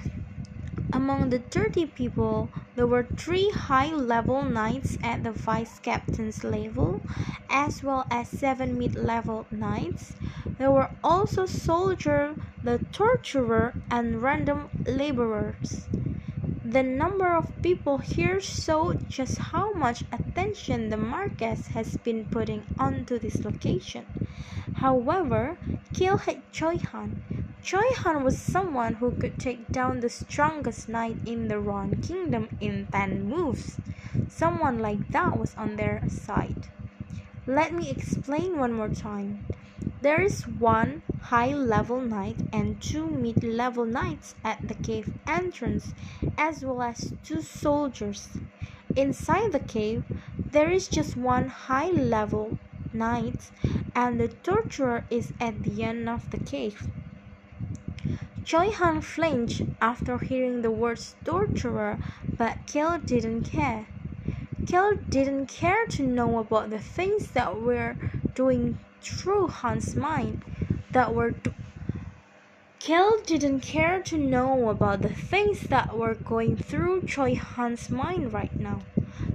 among 0.93 1.31
the 1.31 1.39
30 1.39 1.87
people, 1.87 2.51
there 2.75 2.87
were 2.87 3.09
three 3.17 3.51
high 3.53 3.95
level 3.95 4.45
knights 4.45 4.99
at 5.03 5.25
the 5.25 5.33
vice 5.33 5.79
captain's 5.79 6.45
level, 6.45 7.01
as 7.49 7.83
well 7.83 8.07
as 8.11 8.29
seven 8.29 8.77
mid 8.77 8.97
level 8.97 9.47
knights. 9.51 10.13
There 10.59 10.71
were 10.71 10.91
also 11.03 11.47
soldier, 11.47 12.37
the 12.63 12.81
torturer, 12.93 13.77
and 13.91 14.23
random 14.23 14.69
laborers. 14.87 15.89
The 16.69 16.83
number 16.83 17.33
of 17.33 17.63
people 17.63 17.99
here 17.99 18.41
showed 18.41 19.09
just 19.09 19.39
how 19.39 19.73
much 19.75 20.03
attention 20.11 20.89
the 20.89 20.97
Marquess 20.97 21.69
has 21.69 21.97
been 21.99 22.25
putting 22.25 22.65
onto 22.77 23.21
this 23.21 23.45
location. 23.45 24.05
However, 24.75 25.59
Kill 25.93 26.19
had 26.19 26.43
Choi 26.51 26.79
Han. 26.79 27.23
Choi 27.63 27.87
Han 28.03 28.25
was 28.25 28.37
someone 28.37 28.95
who 28.95 29.13
could 29.13 29.39
take 29.39 29.71
down 29.71 30.01
the 30.01 30.11
strongest 30.11 30.89
knight 30.89 31.19
in 31.25 31.47
the 31.47 31.61
Roan 31.61 32.03
Kingdom 32.03 32.49
in 32.61 32.89
10 32.91 33.29
moves. 33.31 33.79
Someone 34.29 34.81
like 34.81 35.13
that 35.13 35.39
was 35.39 35.55
on 35.55 35.77
their 35.77 36.03
side. 36.09 36.67
Let 37.49 37.73
me 37.73 37.91
explain 37.91 38.59
one 38.59 38.73
more 38.73 38.89
time. 38.89 39.45
There 40.01 40.21
is 40.21 40.49
one 40.49 41.03
high 41.21 41.55
level 41.55 42.01
knight 42.01 42.43
and 42.53 42.81
two 42.81 43.09
mid 43.09 43.45
level 43.45 43.85
knights 43.85 44.35
at 44.43 44.67
the 44.67 44.75
cave 44.75 45.13
entrance, 45.29 45.95
as 46.37 46.65
well 46.65 46.83
as 46.83 47.13
two 47.23 47.41
soldiers. 47.41 48.27
Inside 48.97 49.53
the 49.53 49.61
cave, 49.61 50.03
there 50.51 50.73
is 50.73 50.89
just 50.89 51.17
one 51.17 51.49
high 51.49 51.91
level 51.91 52.57
knight, 52.93 53.53
and 53.95 54.19
the 54.19 54.27
torturer 54.27 55.05
is 55.09 55.33
at 55.39 55.63
the 55.63 55.85
end 55.85 56.09
of 56.09 56.29
the 56.31 56.39
cave. 56.39 56.89
Choi 58.45 58.71
Han 58.73 59.01
flinched 59.03 59.63
after 59.81 60.19
hearing 60.19 60.63
the 60.63 60.73
words 60.73 61.15
torturer, 61.25 61.99
but 62.39 62.59
Kill 62.67 62.99
didn't 62.99 63.43
care. 63.43 63.87
Kill 64.67 64.97
didn't 65.11 65.47
care 65.47 65.87
to 65.87 66.03
know 66.03 66.39
about 66.39 66.71
the 66.71 66.81
things 66.81 67.31
that 67.31 67.57
were 67.57 67.97
doing 68.35 68.77
through 69.01 69.47
Han's 69.47 69.95
mind 69.95 70.39
that 70.91 71.15
were 71.15 71.31
do- 71.31 71.53
Kel 72.81 73.21
didn't 73.25 73.61
care 73.61 74.03
to 74.03 74.19
know 74.19 74.69
about 74.69 75.03
the 75.03 75.13
things 75.15 75.69
that 75.69 75.97
were 75.97 76.17
going 76.17 76.57
through 76.57 77.03
Choi 77.03 77.37
Han's 77.37 77.93
mind 77.93 78.33
right 78.33 78.59
now. 78.59 78.81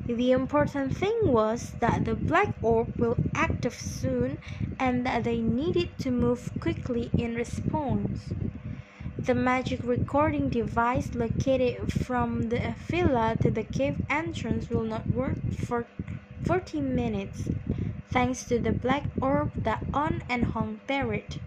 The 0.05 0.33
important 0.33 0.93
thing 0.93 1.17
was 1.23 1.75
that 1.79 2.03
the 2.03 2.15
black 2.15 2.53
orb 2.61 2.89
will 2.99 3.17
active 3.33 3.73
soon 3.75 4.37
and 4.77 5.05
that 5.05 5.23
they 5.23 5.39
needed 5.39 5.97
to 5.99 6.11
move 6.11 6.51
quickly 6.59 7.09
in 7.17 7.35
response. 7.35 8.33
The 9.23 9.35
magic 9.35 9.81
recording 9.83 10.49
device 10.49 11.13
located 11.13 11.91
from 11.91 12.49
the 12.49 12.73
villa 12.89 13.37
to 13.41 13.51
the 13.51 13.61
cave 13.63 13.99
entrance 14.09 14.67
will 14.67 14.81
not 14.81 15.13
work 15.13 15.35
for 15.51 15.85
40 16.41 16.81
minutes, 16.81 17.49
thanks 18.09 18.43
to 18.45 18.57
the 18.57 18.71
black 18.71 19.03
orb 19.21 19.51
that 19.63 19.83
On 19.93 20.23
and 20.27 20.45
Hong 20.45 20.79
buried. 20.87 21.39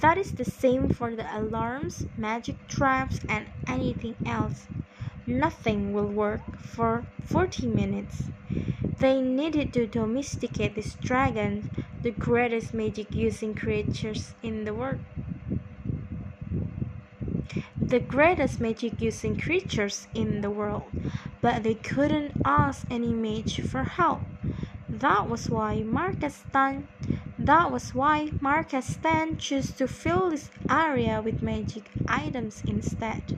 That 0.00 0.18
is 0.18 0.32
the 0.32 0.44
same 0.44 0.88
for 0.88 1.14
the 1.14 1.26
alarms, 1.32 2.06
magic 2.16 2.56
traps, 2.66 3.20
and 3.28 3.46
anything 3.68 4.16
else. 4.26 4.66
Nothing 5.28 5.92
will 5.92 6.08
work 6.08 6.56
for 6.56 7.04
40 7.24 7.68
minutes. 7.68 8.24
They 8.98 9.22
needed 9.22 9.72
to 9.74 9.86
domesticate 9.86 10.74
this 10.74 10.94
dragon, 10.94 11.70
the 12.02 12.10
greatest 12.10 12.74
magic 12.74 13.14
using 13.14 13.54
creatures 13.54 14.34
in 14.42 14.64
the 14.64 14.74
world. 14.74 14.98
The 17.90 17.98
greatest 18.00 18.60
magic 18.60 19.02
using 19.02 19.36
creatures 19.36 20.06
in 20.14 20.40
the 20.40 20.48
world, 20.48 20.92
but 21.42 21.64
they 21.64 21.74
couldn't 21.74 22.34
ask 22.44 22.86
any 22.88 23.12
mage 23.12 23.60
for 23.60 23.82
help. 23.82 24.22
That 24.90 25.28
was 25.28 25.50
why 25.50 25.82
Marquess 25.82 26.36
Stan 26.48 26.88
that 27.36 27.72
was 27.72 27.92
why 27.94 28.30
Marquess 28.40 28.86
Stan 28.86 29.36
chose 29.38 29.72
to 29.72 29.88
fill 29.88 30.30
this 30.30 30.50
area 30.70 31.20
with 31.20 31.42
magic 31.42 31.90
items 32.06 32.62
instead. 32.66 33.32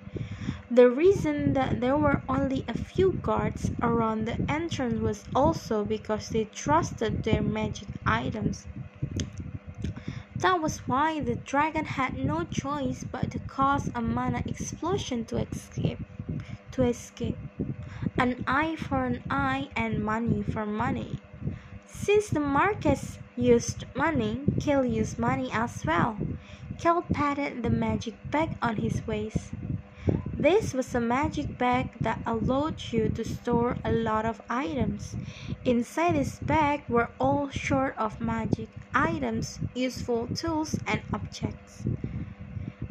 The 0.71 0.91
reason 0.91 1.55
that 1.55 1.81
there 1.81 1.97
were 1.97 2.21
only 2.29 2.65
a 2.69 2.75
few 2.75 3.19
guards 3.23 3.71
around 3.81 4.27
the 4.27 4.39
entrance 4.51 5.01
was 5.01 5.25
also 5.35 5.85
because 5.85 6.31
they 6.31 6.45
trusted 6.45 7.23
their 7.23 7.43
magic 7.43 7.89
items. 8.05 8.67
That 10.37 10.61
was 10.61 10.87
why 10.89 11.21
the 11.21 11.37
dragon 11.37 11.85
had 11.85 12.17
no 12.17 12.45
choice 12.45 13.05
but 13.05 13.31
to 13.31 13.39
cause 13.39 13.91
a 13.95 14.01
mana 14.01 14.43
explosion 14.47 15.25
to 15.27 15.39
escape. 15.39 16.01
To 16.73 16.83
escape. 16.83 17.39
An 18.19 18.43
eye 18.47 18.77
for 18.77 19.05
an 19.05 19.23
eye 19.31 19.69
and 19.77 20.05
money 20.05 20.43
for 20.43 20.67
money. 20.67 21.19
Since 21.87 22.31
the 22.31 22.41
Marquess 22.41 23.19
used 23.37 23.85
money, 23.95 24.43
Kel 24.61 24.85
used 24.85 25.19
money 25.19 25.51
as 25.53 25.85
well. 25.87 26.19
Kel 26.79 27.03
patted 27.03 27.63
the 27.63 27.71
magic 27.71 28.15
bag 28.31 28.57
on 28.61 28.77
his 28.77 29.07
waist. 29.07 29.51
This 30.43 30.75
was 30.75 30.93
a 30.93 31.01
magic 31.01 31.57
bag 31.57 32.03
that 32.03 32.21
allowed 32.27 32.75
you 32.91 33.09
to 33.11 33.25
store 33.25 33.77
a 33.85 33.93
lot 33.93 34.27
of 34.27 34.41
items. 34.51 35.15
Inside 35.65 36.17
this 36.17 36.41
bag 36.41 36.83
were 36.89 37.11
all 37.21 37.53
sort 37.53 37.97
of 37.97 38.21
magic 38.21 38.69
items, 38.93 39.61
useful 39.73 40.27
tools, 40.27 40.81
and 40.85 41.01
objects. 41.13 41.87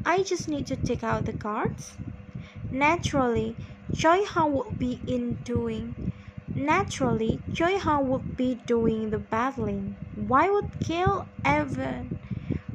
I 0.05 0.23
just 0.23 0.47
need 0.47 0.65
to 0.67 0.77
take 0.77 1.03
out 1.03 1.25
the 1.25 1.33
cards. 1.33 1.97
Naturally, 2.71 3.57
Choi 3.91 4.23
Han 4.23 4.53
would 4.53 4.79
be 4.79 5.01
in 5.05 5.35
doing. 5.43 5.97
Naturally, 6.55 7.41
Choi 7.53 7.77
Han 7.79 8.07
would 8.07 8.37
be 8.37 8.55
doing 8.55 9.09
the 9.09 9.19
battling. 9.19 9.97
Why 10.15 10.49
would 10.49 10.79
Kel 10.79 11.27
ever? 11.43 12.05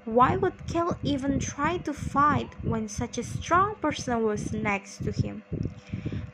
Why 0.07 0.37
would 0.37 0.67
Kel 0.67 0.99
even 1.05 1.39
try 1.39 1.79
to 1.79 1.93
fight 1.93 2.55
when 2.63 2.89
such 2.89 3.19
a 3.19 3.25
strong 3.25 3.75
person 3.83 4.23
was 4.23 4.53
next 4.55 5.01
to 5.05 5.11
him? 5.13 5.43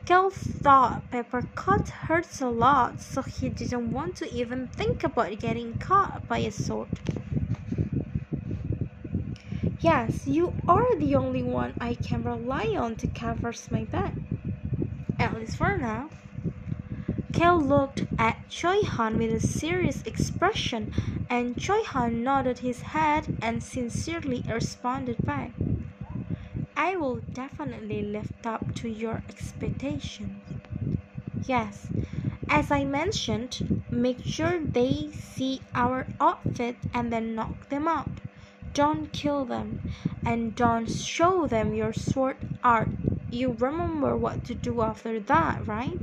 Kel 0.05 0.29
thought 0.29 1.09
pepper 1.11 1.41
cut 1.55 1.89
hurts 2.07 2.39
a 2.39 2.49
lot, 2.49 3.01
so 3.01 3.23
he 3.23 3.49
didn't 3.49 3.91
want 3.91 4.15
to 4.17 4.29
even 4.31 4.67
think 4.67 5.03
about 5.03 5.39
getting 5.39 5.73
caught 5.73 6.27
by 6.27 6.37
a 6.37 6.51
sword. 6.51 6.87
Yes, 9.79 10.27
you 10.27 10.53
are 10.67 10.97
the 10.99 11.15
only 11.15 11.43
one 11.43 11.73
I 11.81 11.95
can 11.95 12.23
rely 12.23 12.75
on 12.77 12.95
to 12.97 13.07
cover 13.07 13.51
my 13.71 13.85
back. 13.85 14.15
At 15.19 15.35
least 15.35 15.57
for 15.57 15.77
now. 15.79 16.11
Kel 17.33 17.59
looked 17.59 18.05
at 18.19 18.47
Choi 18.47 18.83
Han 18.83 19.17
with 19.17 19.33
a 19.33 19.39
serious 19.39 20.03
expression, 20.03 20.93
and 21.31 21.57
Choi 21.57 21.83
Han 21.85 22.23
nodded 22.23 22.59
his 22.59 22.81
head 22.81 23.37
and 23.41 23.63
sincerely 23.63 24.43
responded 24.47 25.17
back. 25.25 25.49
I 26.77 26.95
will 26.95 27.21
definitely 27.33 28.03
live 28.03 28.31
up 28.45 28.75
to 28.75 28.87
your 28.87 29.23
expectations. 29.27 30.43
Yes, 31.47 31.87
as 32.47 32.69
I 32.69 32.83
mentioned, 32.83 33.81
make 33.89 34.23
sure 34.23 34.59
they 34.59 35.09
see 35.11 35.61
our 35.73 36.05
outfit 36.21 36.75
and 36.93 37.11
then 37.11 37.33
knock 37.33 37.69
them 37.69 37.87
out. 37.87 38.11
Don't 38.75 39.11
kill 39.11 39.43
them, 39.43 39.81
and 40.23 40.55
don't 40.55 40.87
show 40.87 41.47
them 41.47 41.73
your 41.73 41.93
sword 41.93 42.37
art. 42.63 42.89
You 43.31 43.53
remember 43.53 44.15
what 44.15 44.43
to 44.45 44.53
do 44.53 44.81
after 44.83 45.19
that, 45.19 45.65
right? 45.65 45.99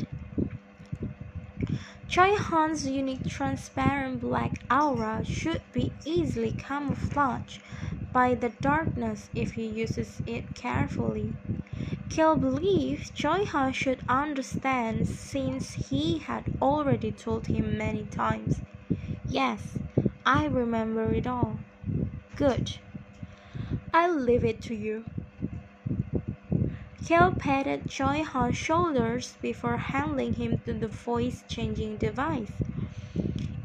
Choi 2.11 2.37
Han's 2.37 2.89
unique 2.89 3.25
transparent 3.29 4.21
black 4.21 4.59
aura 4.69 5.25
should 5.25 5.63
be 5.73 5.93
easily 6.05 6.51
camouflaged 6.51 7.63
by 8.13 8.35
the 8.35 8.49
darkness 8.49 9.31
if 9.37 9.53
he 9.53 9.65
uses 9.65 10.21
it 10.27 10.53
carefully. 10.57 11.33
Kel 12.09 12.35
believed 12.35 13.15
Choi 13.15 13.45
Han 13.45 13.73
should 13.73 14.01
understand 14.09 15.07
since 15.07 15.75
he 15.89 16.19
had 16.19 16.47
already 16.61 17.13
told 17.13 17.47
him 17.47 17.79
many 17.79 18.03
times. 18.07 18.61
Yes, 19.29 19.79
I 20.27 20.47
remember 20.47 21.13
it 21.15 21.29
all. 21.29 21.61
Good. 22.35 22.73
I'll 23.95 24.19
leave 24.19 24.45
it 24.45 24.61
to 24.63 24.75
you. 24.75 25.05
Kel 27.07 27.33
patted 27.33 27.89
Choi 27.89 28.23
Han's 28.23 28.57
shoulders 28.57 29.37
before 29.41 29.79
handing 29.79 30.35
him 30.35 30.61
to 30.67 30.75
the 30.75 30.87
voice 30.87 31.43
changing 31.49 31.97
device. 31.97 32.53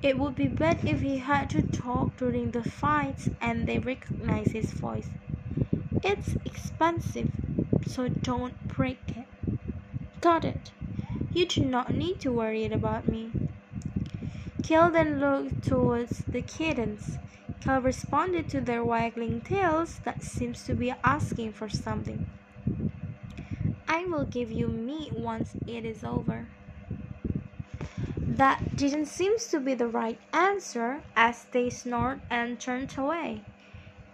It 0.02 0.18
would 0.18 0.36
be 0.36 0.48
bad 0.48 0.80
if 0.86 1.02
he 1.02 1.18
had 1.18 1.50
to 1.50 1.62
talk 1.64 2.16
during 2.18 2.52
the 2.52 2.64
fights 2.64 3.30
and 3.42 3.68
they 3.68 3.80
recognize 3.80 4.52
his 4.52 4.72
voice. 4.72 5.10
It's 6.02 6.36
expensive, 6.46 7.30
so 7.86 8.08
don't 8.08 8.54
break 8.68 9.00
it. 9.16 9.26
Got 10.22 10.46
it. 10.46 10.72
You 11.34 11.46
do 11.46 11.66
not 11.66 11.94
need 11.94 12.20
to 12.22 12.32
worry 12.32 12.66
about 12.66 13.08
me. 13.08 13.32
Kel 14.64 14.90
then 14.92 15.20
looked 15.20 15.68
towards 15.68 16.24
the 16.32 16.42
kittens. 16.42 17.18
Kel 17.62 17.82
responded 17.82 18.48
to 18.50 18.62
their 18.62 18.84
waggling 18.84 19.42
tails 19.42 20.00
that 20.06 20.24
seems 20.24 20.64
to 20.66 20.74
be 20.74 20.94
asking 21.04 21.52
for 21.52 21.68
something. 21.68 22.26
I 23.88 24.06
will 24.06 24.26
give 24.26 24.52
you 24.52 24.68
meat 24.68 25.14
once 25.14 25.56
it 25.68 25.86
is 25.86 26.04
over. 26.04 26.48
That 28.28 28.62
didn't 28.76 29.06
seem 29.06 29.38
to 29.52 29.60
be 29.60 29.76
the 29.76 29.88
right 29.88 30.20
answer 30.34 31.02
as 31.16 31.46
they 31.46 31.70
snored 31.70 32.22
and 32.30 32.60
turned 32.60 32.98
away. 32.98 33.42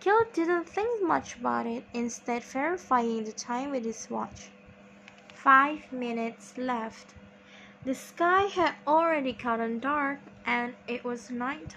Kel 0.01 0.25
didn't 0.33 0.67
think 0.67 1.03
much 1.03 1.37
about 1.37 1.67
it, 1.67 1.83
instead 1.93 2.43
verifying 2.43 3.23
the 3.23 3.31
time 3.31 3.71
with 3.71 3.85
his 3.85 4.09
watch. 4.09 4.49
Five 5.33 5.91
minutes 5.91 6.57
left. 6.57 7.13
The 7.85 7.95
sky 7.95 8.43
had 8.43 8.75
already 8.85 9.31
gotten 9.31 9.79
dark 9.79 10.19
and 10.45 10.75
it 10.87 11.03
was 11.03 11.31
night 11.31 11.69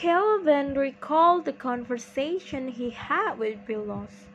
time. 0.00 0.08
Kel 0.08 0.44
then 0.44 0.74
recalled 0.74 1.44
the 1.44 1.52
conversation 1.52 2.68
he 2.68 2.90
had 2.90 3.38
with 3.38 3.66
Billos. 3.66 4.26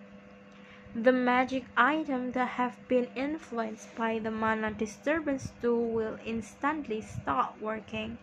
The 0.96 1.12
magic 1.12 1.66
item 1.76 2.32
that 2.32 2.50
have 2.50 2.78
been 2.88 3.08
influenced 3.16 3.96
by 3.96 4.20
the 4.20 4.32
mana 4.32 4.72
disturbance 4.72 5.52
tool 5.62 5.92
will 5.92 6.18
instantly 6.26 7.02
stop 7.02 7.56
working, 7.60 8.18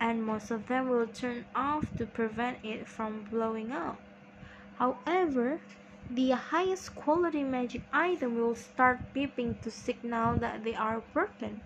and 0.00 0.24
most 0.24 0.50
of 0.50 0.66
them 0.66 0.88
will 0.88 1.06
turn 1.06 1.44
off 1.54 1.94
to 1.96 2.06
prevent 2.06 2.58
it 2.64 2.88
from 2.88 3.24
blowing 3.30 3.72
up. 3.72 3.98
However, 4.78 5.60
the 6.10 6.30
highest 6.30 6.94
quality 6.94 7.42
magic 7.42 7.82
item 7.92 8.36
will 8.36 8.54
start 8.54 9.00
beeping 9.14 9.60
to 9.62 9.70
signal 9.70 10.38
that 10.38 10.64
they 10.64 10.74
are 10.74 11.02
broken. 11.12 11.60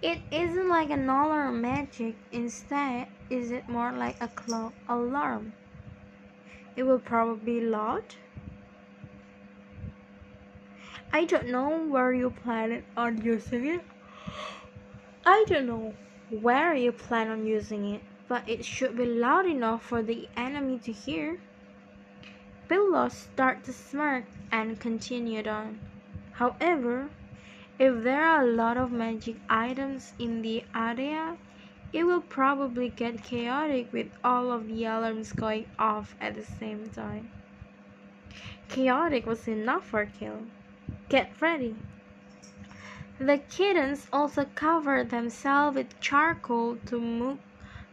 It 0.00 0.20
isn't 0.30 0.68
like 0.68 0.90
an 0.90 1.08
alarm 1.08 1.60
magic, 1.60 2.14
instead, 2.30 3.08
is 3.30 3.50
it 3.50 3.68
more 3.68 3.90
like 3.90 4.16
a 4.20 4.28
clock 4.28 4.72
alarm? 4.88 5.54
It 6.76 6.84
will 6.84 7.00
probably 7.00 7.60
be 7.60 7.66
loud. 7.66 8.14
I 11.12 11.24
don't 11.24 11.48
know 11.48 11.84
where 11.84 12.12
you 12.12 12.30
plan 12.30 12.84
on 12.96 13.22
using 13.22 13.66
it. 13.66 13.80
I 15.26 15.44
don't 15.48 15.66
know 15.66 15.94
where 16.30 16.74
you 16.74 16.92
plan 16.92 17.28
on 17.28 17.44
using 17.44 17.84
it, 17.86 18.02
but 18.28 18.48
it 18.48 18.64
should 18.64 18.96
be 18.96 19.04
loud 19.04 19.46
enough 19.46 19.82
for 19.82 20.00
the 20.00 20.28
enemy 20.36 20.78
to 20.80 20.92
hear. 20.92 21.40
Billos 22.68 23.12
started 23.12 23.64
to 23.64 23.72
smirk 23.72 24.26
and 24.52 24.78
continued 24.78 25.48
on. 25.48 25.80
However, 26.32 27.10
if 27.78 28.02
there 28.02 28.24
are 28.24 28.42
a 28.42 28.46
lot 28.46 28.76
of 28.76 28.90
magic 28.90 29.36
items 29.48 30.12
in 30.18 30.42
the 30.42 30.64
area, 30.74 31.36
it 31.92 32.04
will 32.04 32.20
probably 32.20 32.88
get 32.88 33.22
chaotic 33.22 33.92
with 33.92 34.08
all 34.24 34.50
of 34.50 34.66
the 34.68 34.84
alarms 34.84 35.32
going 35.32 35.66
off 35.78 36.14
at 36.20 36.34
the 36.34 36.44
same 36.44 36.88
time. 36.90 37.30
Chaotic 38.68 39.24
was 39.26 39.48
enough 39.48 39.86
for 39.86 40.06
Kill. 40.06 40.42
Get 41.08 41.30
ready. 41.40 41.76
The 43.18 43.38
kittens 43.38 44.06
also 44.12 44.44
covered 44.54 45.10
themselves 45.10 45.76
with 45.76 45.98
charcoal 46.00 46.76
to 46.86 47.00
move, 47.00 47.38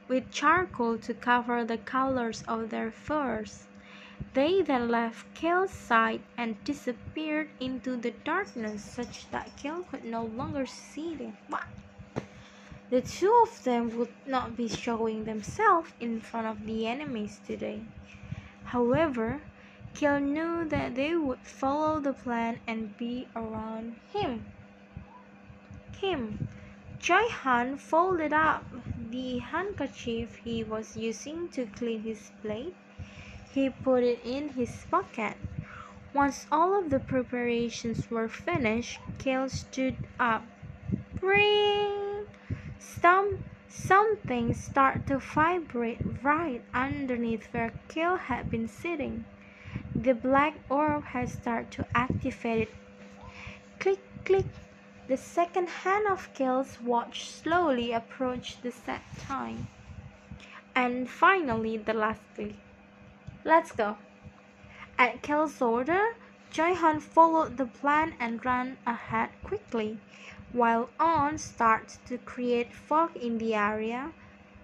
with 0.07 0.29
charcoal 0.31 0.97
to 0.99 1.13
cover 1.13 1.63
the 1.63 1.77
colors 1.77 2.43
of 2.47 2.69
their 2.69 2.91
furs. 2.91 3.67
They 4.33 4.61
then 4.61 4.87
left 4.87 5.33
Cale's 5.33 5.71
side 5.71 6.21
and 6.37 6.63
disappeared 6.63 7.49
into 7.59 7.97
the 7.97 8.11
darkness 8.11 8.81
such 8.81 9.29
that 9.31 9.57
Cale 9.57 9.83
could 9.83 10.05
no 10.05 10.23
longer 10.23 10.65
see 10.65 11.15
them. 11.15 11.37
The 12.89 13.01
two 13.01 13.43
of 13.43 13.63
them 13.63 13.97
would 13.97 14.13
not 14.25 14.55
be 14.55 14.69
showing 14.69 15.25
themselves 15.25 15.91
in 15.99 16.21
front 16.21 16.47
of 16.47 16.65
the 16.65 16.87
enemies 16.87 17.41
today. 17.45 17.81
However, 18.63 19.41
Cale 19.95 20.21
knew 20.21 20.63
that 20.69 20.95
they 20.95 21.15
would 21.15 21.39
follow 21.39 21.99
the 21.99 22.13
plan 22.13 22.59
and 22.67 22.95
be 22.95 23.27
around 23.35 23.97
him. 24.13 24.45
Him. 25.99 26.47
Choi 26.99 27.27
Han 27.29 27.77
folded 27.77 28.31
up 28.31 28.63
the 29.11 29.39
handkerchief 29.39 30.37
he 30.37 30.63
was 30.63 30.95
using 30.95 31.49
to 31.49 31.65
clean 31.65 32.01
his 32.01 32.31
plate. 32.41 32.75
He 33.55 33.69
put 33.69 34.03
it 34.03 34.19
in 34.25 34.49
his 34.49 34.85
pocket. 34.91 35.37
Once 36.13 36.45
all 36.51 36.77
of 36.77 36.89
the 36.89 36.99
preparations 36.99 38.11
were 38.11 38.27
finished, 38.27 38.99
Cale 39.17 39.47
stood 39.47 39.95
up. 40.19 40.43
Ring! 41.21 42.27
Some, 42.79 43.45
something 43.69 44.53
started 44.53 45.07
to 45.07 45.19
vibrate 45.19 46.01
right 46.21 46.61
underneath 46.73 47.47
where 47.53 47.71
Cale 47.87 48.17
had 48.17 48.51
been 48.51 48.67
sitting. 48.67 49.23
The 49.95 50.15
black 50.15 50.55
orb 50.69 51.05
had 51.05 51.29
started 51.29 51.71
to 51.71 51.87
activate 51.95 52.67
it. 52.67 52.73
Click, 53.79 54.01
click. 54.25 54.47
The 55.07 55.15
second 55.15 55.69
hand 55.69 56.07
of 56.07 56.27
Cale's 56.33 56.81
watch 56.81 57.29
slowly 57.29 57.93
approached 57.93 58.63
the 58.63 58.71
set 58.71 59.03
time. 59.17 59.67
And 60.75 61.09
finally, 61.09 61.77
the 61.77 61.93
last 61.93 62.19
click. 62.35 62.55
Let's 63.47 63.71
go. 63.71 63.97
At 64.97 65.21
Cale's 65.21 65.61
order, 65.61 66.15
Han 66.57 66.99
followed 66.99 67.57
the 67.57 67.67
plan 67.67 68.15
and 68.19 68.43
ran 68.43 68.77
ahead 68.87 69.29
quickly, 69.43 69.99
while 70.51 70.89
On 70.99 71.37
started 71.37 71.99
to 72.07 72.17
create 72.17 72.73
fog 72.73 73.15
in 73.15 73.37
the 73.37 73.53
area. 73.53 74.13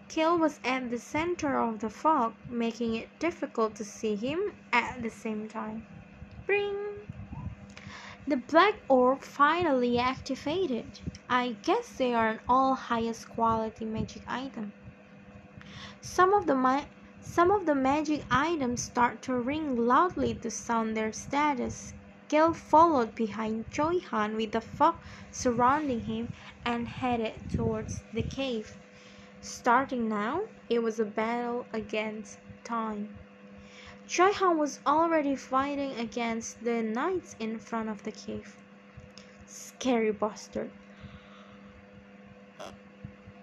Cale 0.10 0.36
was 0.36 0.60
at 0.63 0.89
the 0.89 0.98
center 0.98 1.60
of 1.60 1.78
the 1.80 1.91
fog, 1.91 2.34
making 2.50 2.96
it 2.96 3.20
difficult 3.20 3.76
to 3.76 3.86
see 3.86 4.15
him 4.15 4.52
at 4.74 5.04
the 5.04 5.12
same 5.12 5.48
time. 5.48 5.86
Bring! 6.48 6.76
The 8.28 8.38
black 8.38 8.74
orb 8.89 9.22
finally 9.22 10.00
activated. 10.00 11.02
I 11.30 11.56
guess 11.62 11.88
they 11.89 12.15
are 12.15 12.30
an 12.30 12.39
all 12.50 12.74
highest 12.74 13.30
quality 13.30 13.86
magic 13.86 14.24
item. 14.28 14.74
Some 16.02 16.34
of 16.34 16.48
the 16.48 16.56
some 17.22 17.52
of 17.52 17.66
the 17.66 17.76
magic 17.76 18.26
items 18.32 18.82
start 18.82 19.22
to 19.22 19.34
ring 19.34 19.76
loudly 19.76 20.34
to 20.34 20.50
sound 20.52 20.98
their 20.98 21.12
status. 21.14 21.94
Cale 22.28 22.54
followed 22.54 23.16
behind 23.16 23.70
Choi 23.72 24.00
Han 24.10 24.36
with 24.36 24.52
the 24.52 24.62
fog 24.62 24.96
surrounding 25.32 26.02
him 26.02 26.30
and 26.66 26.88
headed 26.88 27.34
towards 27.50 28.02
the 28.14 28.24
cave. 28.24 28.76
Starting 29.42 30.10
now, 30.10 30.42
it 30.70 30.84
was 30.84 31.00
a 31.00 31.06
battle 31.06 31.66
against 31.74 32.38
time. 32.64 33.16
Choi 34.08 34.32
Han 34.34 34.58
was 34.58 34.80
already 34.86 35.36
fighting 35.36 35.94
against 36.00 36.64
the 36.64 36.82
knights 36.82 37.36
in 37.40 37.60
front 37.60 37.90
of 37.90 38.04
the 38.04 38.12
cave. 38.12 38.56
Scary 39.46 40.12
bastard. 40.12 40.72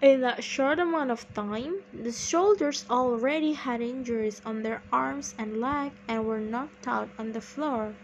In 0.01 0.21
that 0.21 0.45
short 0.45 0.79
amount 0.79 1.11
of 1.11 1.27
time, 1.35 1.75
the 1.93 2.13
soldiers 2.13 2.85
already 2.89 3.55
had 3.55 3.81
injuries 3.81 4.41
on 4.45 4.63
their 4.63 4.81
arms 4.93 5.35
and 5.37 5.57
legs 5.61 5.97
and 6.07 6.25
were 6.25 6.39
knocked 6.39 6.87
out 6.87 7.11
on 7.19 7.33
the 7.33 7.41
floor. 7.41 7.95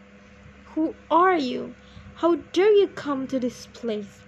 Who 0.75 0.97
are 1.09 1.37
you? 1.37 1.77
How 2.15 2.35
dare 2.53 2.73
you 2.73 2.89
come 2.89 3.29
to 3.29 3.39
this 3.39 3.69
place? 3.69 4.19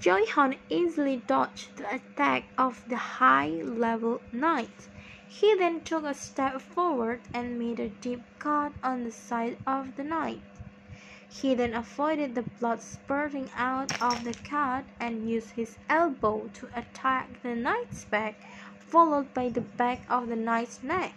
Choi 0.00 0.24
Han 0.30 0.56
easily 0.70 1.18
dodged 1.18 1.76
the 1.76 1.96
attack 1.96 2.44
of 2.56 2.82
the 2.88 2.96
high-level 2.96 4.22
knight. 4.32 4.88
He 5.28 5.54
then 5.56 5.82
took 5.82 6.04
a 6.04 6.14
step 6.14 6.62
forward 6.62 7.20
and 7.34 7.58
made 7.58 7.78
a 7.78 7.90
deep 7.90 8.22
cut 8.38 8.72
on 8.82 9.04
the 9.04 9.12
side 9.12 9.58
of 9.66 9.96
the 9.96 10.04
knight. 10.04 10.40
He 11.34 11.54
then 11.54 11.72
avoided 11.72 12.34
the 12.34 12.42
blood 12.42 12.82
spurting 12.82 13.48
out 13.56 14.02
of 14.02 14.22
the 14.22 14.34
cut 14.34 14.84
and 15.00 15.28
used 15.28 15.52
his 15.52 15.78
elbow 15.88 16.50
to 16.52 16.68
attack 16.76 17.42
the 17.42 17.56
knight's 17.56 18.04
back, 18.04 18.34
followed 18.78 19.32
by 19.32 19.48
the 19.48 19.62
back 19.62 20.02
of 20.10 20.28
the 20.28 20.36
knight's 20.36 20.82
neck. 20.82 21.14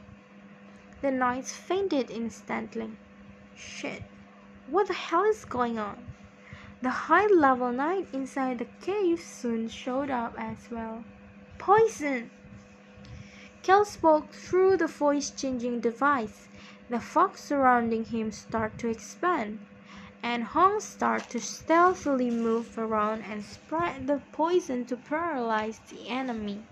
The 1.02 1.12
knight 1.12 1.46
fainted 1.48 2.10
instantly. 2.10 2.92
Shit, 3.58 4.04
what 4.68 4.88
the 4.88 4.94
hell 4.94 5.26
is 5.26 5.44
going 5.44 5.78
on? 5.78 6.06
The 6.82 6.90
high 6.90 7.28
level 7.28 7.74
knight 7.74 8.08
inside 8.14 8.60
the 8.60 8.68
cave 8.82 9.20
soon 9.20 9.68
showed 9.68 10.10
up 10.10 10.34
as 10.38 10.72
well. 10.72 11.04
Poison! 11.58 12.32
Cale 13.64 13.84
spoke 13.84 14.32
through 14.32 14.78
the 14.78 14.88
voice 14.88 15.30
changing 15.30 15.82
device. 15.82 16.48
The 16.90 17.02
fog 17.02 17.38
surrounding 17.38 18.06
him 18.06 18.32
started 18.32 18.80
to 18.80 18.88
expand, 18.88 19.60
and 20.26 20.44
Hong 20.44 20.80
started 20.80 21.30
to 21.30 21.40
stealthily 21.40 22.32
move 22.32 22.80
around 22.80 23.22
and 23.22 23.44
spread 23.46 24.08
the 24.08 24.24
poison 24.32 24.84
to 24.88 24.98
paralyze 24.98 25.78
the 25.88 26.08
enemy. 26.10 26.64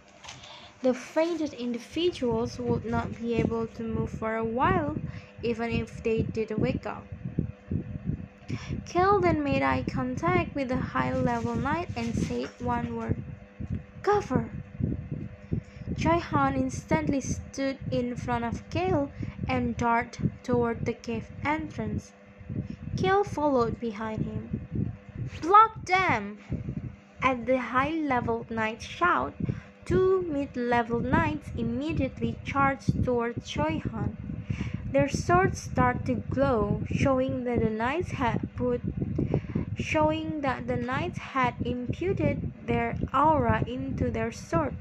The 0.81 0.95
fainted 0.95 1.53
individuals 1.53 2.57
would 2.57 2.83
not 2.83 3.13
be 3.15 3.35
able 3.35 3.67
to 3.67 3.83
move 3.83 4.09
for 4.09 4.35
a 4.35 4.43
while, 4.43 4.97
even 5.43 5.69
if 5.69 6.01
they 6.01 6.23
did 6.23 6.49
wake 6.59 6.87
up. 6.87 7.05
Cale 8.85 9.21
then 9.21 9.43
made 9.43 9.61
eye 9.61 9.83
contact 9.83 10.55
with 10.55 10.69
the 10.69 10.79
high 10.79 11.15
level 11.15 11.55
knight 11.55 11.89
and 11.95 12.15
said 12.15 12.49
one 12.57 12.95
word 12.95 13.17
Cover! 14.01 14.55
Choi 15.95 16.17
Han 16.19 16.55
instantly 16.55 17.21
stood 17.21 17.77
in 17.91 18.15
front 18.15 18.45
of 18.45 18.67
Cale 18.71 19.11
and 19.47 19.77
darted 19.77 20.17
toward 20.41 20.85
the 20.85 20.93
cave 20.95 21.29
entrance. 21.45 22.13
Cale 22.95 23.23
followed 23.23 23.79
behind 23.79 24.21
him. 24.21 24.51
Block 25.41 25.83
them! 25.85 26.37
At 27.23 27.47
the 27.47 27.57
high 27.57 27.89
level 27.89 28.45
knight's 28.51 28.85
shout, 28.85 29.33
two 29.83 30.21
mid 30.21 30.55
level 30.55 30.99
knights 30.99 31.51
immediately 31.57 32.37
charged 32.45 33.03
toward 33.03 33.43
Choi 33.43 33.79
Han. 33.79 34.15
Their 34.91 35.09
swords 35.09 35.57
start 35.59 36.05
to 36.05 36.21
glow, 36.29 36.83
showing 36.85 37.45
that 37.45 37.61
the 37.61 37.71
knights 37.71 38.11
had 38.11 38.37
put 38.55 38.81
showing 39.75 40.41
that 40.41 40.67
the 40.67 40.77
knights 40.77 41.17
had 41.17 41.55
imputed 41.65 42.37
their 42.61 42.95
aura 43.11 43.63
into 43.65 44.11
their 44.11 44.31
sword. 44.31 44.75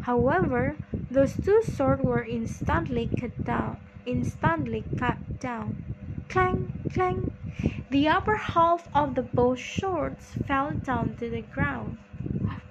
However, 0.00 0.78
those 1.10 1.36
two 1.36 1.62
swords 1.62 2.02
were 2.02 2.24
instantly 2.24 3.08
cut 3.18 3.44
down. 3.44 3.78
Instantly 4.04 4.84
cut 4.96 5.18
down. 5.38 5.78
Clang, 6.28 6.70
clang. 6.90 7.30
The 7.90 8.08
upper 8.08 8.36
half 8.36 8.88
of 8.94 9.14
the 9.14 9.22
bow 9.22 9.54
swords 9.56 10.34
fell 10.46 10.74
down 10.74 11.14
to 11.16 11.30
the 11.30 11.42
ground. 11.42 11.98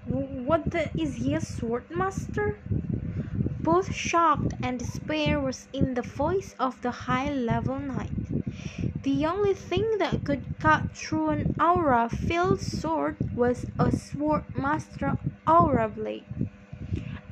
What 0.05 0.71
the, 0.71 0.91
is 0.99 1.15
he 1.15 1.33
a 1.33 1.41
sword 1.41 1.85
master? 1.89 2.59
Both 3.63 3.91
shock 3.93 4.53
and 4.61 4.77
despair 4.79 5.39
was 5.39 5.67
in 5.73 5.93
the 5.93 6.01
voice 6.01 6.53
of 6.59 6.81
the 6.81 6.91
high-level 6.91 7.79
knight. 7.79 8.33
The 9.03 9.25
only 9.25 9.53
thing 9.53 9.97
that 9.99 10.23
could 10.23 10.45
cut 10.59 10.87
through 10.93 11.29
an 11.29 11.47
aura-filled 11.59 12.59
sword 12.61 13.17
was 13.35 13.65
a 13.79 13.91
sword 13.91 14.43
master 14.53 15.15
aura 15.47 15.89
blade. 15.89 16.27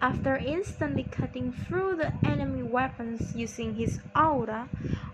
After 0.01 0.35
instantly 0.37 1.03
cutting 1.03 1.53
through 1.53 1.95
the 1.97 2.13
enemy 2.25 2.63
weapons 2.63 3.35
using 3.35 3.75
his 3.75 3.99
aura, 4.15 4.69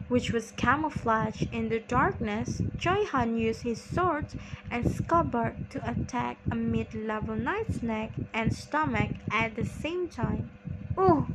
which 0.08 0.32
was 0.32 0.52
camouflaged 0.52 1.48
in 1.52 1.70
the 1.70 1.80
darkness, 1.80 2.62
Choi 2.78 3.06
Han 3.06 3.38
used 3.38 3.64
his 3.64 3.82
sword 3.82 4.26
and 4.72 4.88
scabbard 4.88 5.56
to 5.70 5.90
attack 5.90 6.38
a 6.50 6.56
mid-level 6.56 7.36
knight's 7.36 7.82
neck 7.82 8.12
and 8.34 8.54
stomach 8.54 9.12
at 9.30 9.56
the 9.56 9.66
same 9.66 10.08
time. 10.08 10.50
Oh! 10.98 11.28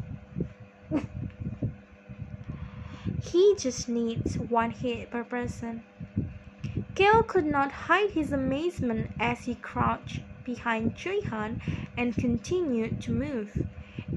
He 3.20 3.54
just 3.58 3.88
needs 3.88 4.36
one 4.36 4.70
hit 4.70 5.10
per 5.10 5.24
person. 5.24 5.84
Cale 6.94 7.22
could 7.22 7.46
not 7.46 7.72
hide 7.72 8.10
his 8.10 8.32
amazement 8.32 9.10
as 9.18 9.44
he 9.44 9.54
crouched 9.54 10.20
behind 10.44 10.96
Choi-han 10.96 11.58
and 11.96 12.16
continued 12.18 13.00
to 13.00 13.12
move. 13.12 13.64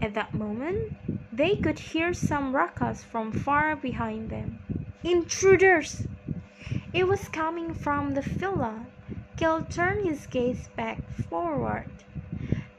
At 0.02 0.14
that 0.16 0.34
moment, 0.34 0.92
they 1.36 1.56
could 1.58 1.78
hear 1.78 2.14
some 2.14 2.56
ruckus 2.56 3.04
from 3.04 3.32
far 3.32 3.76
behind 3.76 4.30
them. 4.30 4.60
Intruders! 5.04 6.08
It 6.94 7.08
was 7.08 7.28
coming 7.28 7.74
from 7.74 8.14
the 8.14 8.22
villa. 8.22 8.86
Cale 9.36 9.66
turned 9.70 10.08
his 10.08 10.28
gaze 10.28 10.70
back 10.78 11.00
forward. 11.30 11.90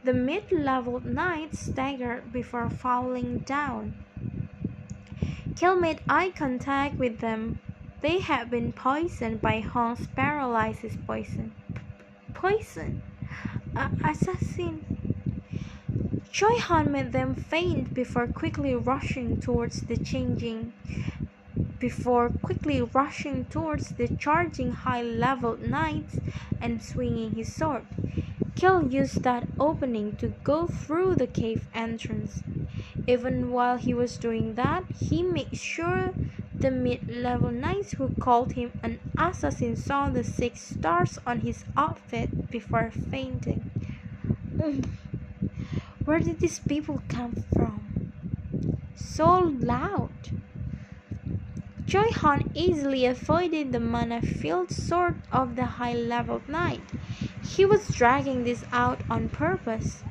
The 0.04 0.14
mid-level 0.14 1.00
knight 1.00 1.54
staggered 1.54 2.32
before 2.32 2.70
falling 2.70 3.40
down. 3.40 3.94
Cale 5.54 5.76
made 5.76 6.00
eye 6.08 6.32
contact 6.34 6.96
with 6.96 7.18
them. 7.18 7.58
They 8.00 8.20
had 8.20 8.50
been 8.50 8.72
poisoned 8.72 9.42
by 9.42 9.60
Hong's 9.60 10.06
paralysis 10.14 10.96
poison. 11.06 11.52
Poison? 12.32 13.02
Uh, 13.74 13.88
assassin? 14.02 14.95
Choi-han 16.36 16.92
made 16.92 17.12
them 17.12 17.34
faint 17.34 17.94
before 17.94 18.26
quickly 18.26 18.74
rushing 18.74 19.38
towards 19.38 19.80
the 19.80 19.96
changing 19.96 20.74
before 21.78 22.28
quickly 22.28 22.82
rushing 22.82 23.46
towards 23.46 23.92
the 23.92 24.08
charging 24.18 24.72
high-leveled 24.72 25.62
knights 25.62 26.18
and 26.60 26.82
swinging 26.82 27.32
his 27.32 27.48
sword. 27.48 27.86
Cale 28.54 28.82
used 28.82 29.22
that 29.22 29.48
opening 29.58 30.14
to 30.18 30.34
go 30.44 30.66
through 30.66 31.16
the 31.16 31.26
cave 31.26 31.66
entrance. 31.72 32.42
Even 33.06 33.50
while 33.50 33.78
he 33.78 33.94
was 33.94 34.18
doing 34.18 34.56
that, 34.56 34.84
he 35.08 35.22
made 35.22 35.56
sure 35.56 36.12
the 36.60 36.70
mid-level 36.70 37.50
knights 37.50 37.92
who 37.92 38.10
called 38.18 38.52
him 38.52 38.72
an 38.82 39.00
assassin 39.16 39.74
saw 39.74 40.10
the 40.10 40.22
six 40.22 40.60
stars 40.60 41.18
on 41.26 41.40
his 41.40 41.64
outfit 41.78 42.28
before 42.50 42.90
fainting. 42.90 43.64
Where 46.06 46.20
did 46.20 46.38
these 46.38 46.60
people 46.60 47.02
come 47.08 47.34
from? 47.52 47.90
So 48.94 49.40
loud. 49.40 50.10
Choi-han 51.88 52.44
easily 52.54 53.04
avoided 53.06 53.72
the 53.72 53.80
mana-filled 53.80 54.70
sword 54.70 55.16
of 55.32 55.56
the 55.56 55.66
high-leveled 55.66 56.48
knight. 56.48 56.92
He 57.42 57.66
was 57.66 57.92
dragging 57.92 58.44
this 58.44 58.64
out 58.72 59.02
on 59.10 59.28
purpose. 59.28 60.04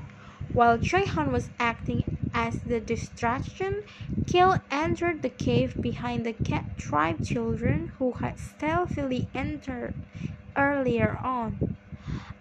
While 0.53 0.79
Choi-han 0.79 1.31
was 1.31 1.49
acting 1.59 2.03
as 2.33 2.57
the 2.57 2.81
distraction, 2.81 3.83
Cale 4.27 4.57
entered 4.69 5.21
the 5.21 5.29
cave 5.29 5.81
behind 5.81 6.25
the 6.25 6.33
cat 6.33 6.65
tribe 6.77 7.23
children 7.23 7.89
who 7.99 8.11
had 8.11 8.37
stealthily 8.37 9.29
entered 9.33 9.93
earlier 10.57 11.15
on. 11.23 11.57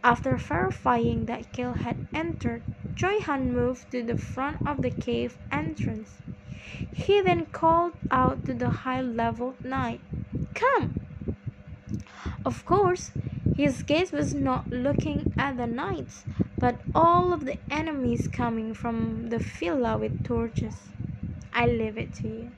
After 0.03 0.37
verifying 0.37 1.27
that 1.27 1.53
Cale 1.53 1.75
had 1.75 1.97
entered, 2.13 2.63
Choi-han 2.97 3.53
moved 3.53 3.91
to 3.91 4.03
the 4.03 4.17
front 4.17 4.59
of 4.65 4.83
the 4.83 4.91
cave 4.91 5.37
entrance. 5.51 6.19
He 6.93 7.21
then 7.21 7.47
called 7.47 7.95
out 8.11 8.45
to 8.45 8.55
the 8.55 8.71
high-leveled 8.71 9.65
knight, 9.65 10.01
Come! 10.55 10.95
Of 12.45 12.65
course, 12.65 13.11
his 13.57 13.83
gaze 13.83 14.13
was 14.13 14.33
not 14.33 14.71
looking 14.71 15.33
at 15.37 15.57
the 15.57 15.67
knights, 15.67 16.25
but 16.59 16.77
all 16.95 17.33
of 17.33 17.45
the 17.45 17.59
enemies 17.69 18.29
coming 18.29 18.75
from 18.75 19.29
the 19.29 19.39
villa 19.39 19.99
with 19.99 20.23
torches. 20.23 20.77
I 21.53 21.67
leave 21.67 21.99
it 21.99 22.15
to 22.15 22.29
you. 22.29 22.51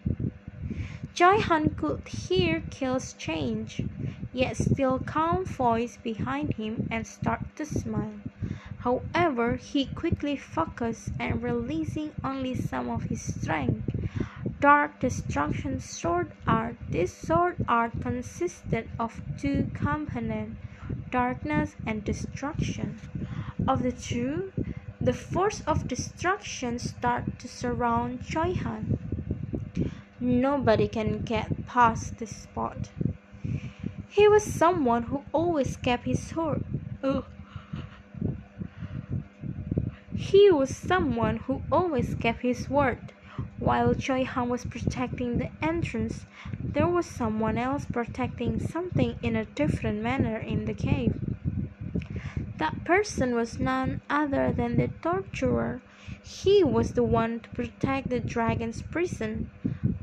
Choi-han 1.14 1.70
could 1.76 2.06
hear 2.06 2.62
Cale's 2.70 3.14
change, 3.14 3.84
yet 4.34 4.58
still 4.58 4.98
calm 4.98 5.46
voice 5.46 5.96
behind 5.96 6.54
him 6.54 6.88
and 6.90 7.06
start 7.06 7.40
to 7.56 7.64
smile. 7.64 8.20
However, 8.86 9.56
he 9.56 9.86
quickly 9.86 10.36
focused 10.36 11.10
and 11.18 11.42
releasing 11.42 12.12
only 12.22 12.54
some 12.54 12.88
of 12.88 13.02
his 13.02 13.20
strength 13.20 13.82
Dark 14.60 15.00
Destruction 15.00 15.80
Sword 15.80 16.30
Art 16.46 16.76
This 16.92 17.12
sword 17.12 17.58
art 17.66 18.00
consisted 18.00 18.88
of 18.96 19.20
two 19.38 19.66
components, 19.74 20.54
darkness 21.10 21.74
and 21.84 22.04
destruction. 22.04 23.00
Of 23.66 23.82
the 23.82 23.90
two, 23.90 24.52
the 25.02 25.12
force 25.12 25.62
of 25.62 25.88
destruction 25.88 26.78
started 26.78 27.40
to 27.40 27.48
surround 27.48 28.22
Choi-han. 28.22 28.86
Nobody 30.20 30.86
can 30.86 31.22
get 31.24 31.50
past 31.66 32.18
this 32.18 32.30
spot. 32.30 32.90
He 34.10 34.28
was 34.28 34.44
someone 34.44 35.02
who 35.10 35.24
always 35.32 35.76
kept 35.76 36.06
his 36.06 36.20
sword. 36.20 36.60
Ugh. 37.02 37.24
He 40.38 40.50
was 40.50 40.70
someone 40.70 41.38
who 41.38 41.62
always 41.72 42.14
kept 42.14 42.42
his 42.42 42.68
word. 42.68 42.98
While 43.58 43.94
Choi 43.94 44.26
Han 44.26 44.50
was 44.50 44.66
protecting 44.66 45.38
the 45.38 45.48
entrance, 45.62 46.26
there 46.74 46.86
was 46.86 47.06
someone 47.06 47.56
else 47.56 47.86
protecting 47.86 48.60
something 48.60 49.14
in 49.22 49.34
a 49.34 49.46
different 49.46 50.02
manner 50.02 50.36
in 50.36 50.66
the 50.66 50.74
cave. 50.74 51.14
That 52.58 52.74
person 52.84 53.34
was 53.34 53.58
none 53.58 53.96
other 54.10 54.52
than 54.52 54.76
the 54.76 54.88
torturer. 55.00 55.80
He 56.22 56.62
was 56.62 56.92
the 56.92 57.02
one 57.02 57.40
to 57.40 57.48
protect 57.48 58.10
the 58.10 58.20
dragon's 58.20 58.82
prison. 58.82 59.48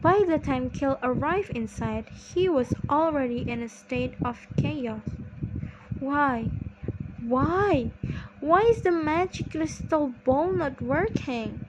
By 0.01 0.25
the 0.27 0.39
time 0.39 0.71
Cale 0.71 0.97
arrived 1.03 1.51
inside, 1.51 2.09
he 2.09 2.49
was 2.49 2.73
already 2.89 3.41
in 3.47 3.61
a 3.61 3.69
state 3.69 4.15
of 4.25 4.47
chaos. 4.57 5.03
Why? 5.99 6.47
Why? 7.21 7.91
Why 8.43 8.59
is 8.75 8.81
the 8.81 8.91
magic 8.91 9.51
crystal 9.51 10.09
ball 10.25 10.51
not 10.51 10.81
working? 10.81 11.61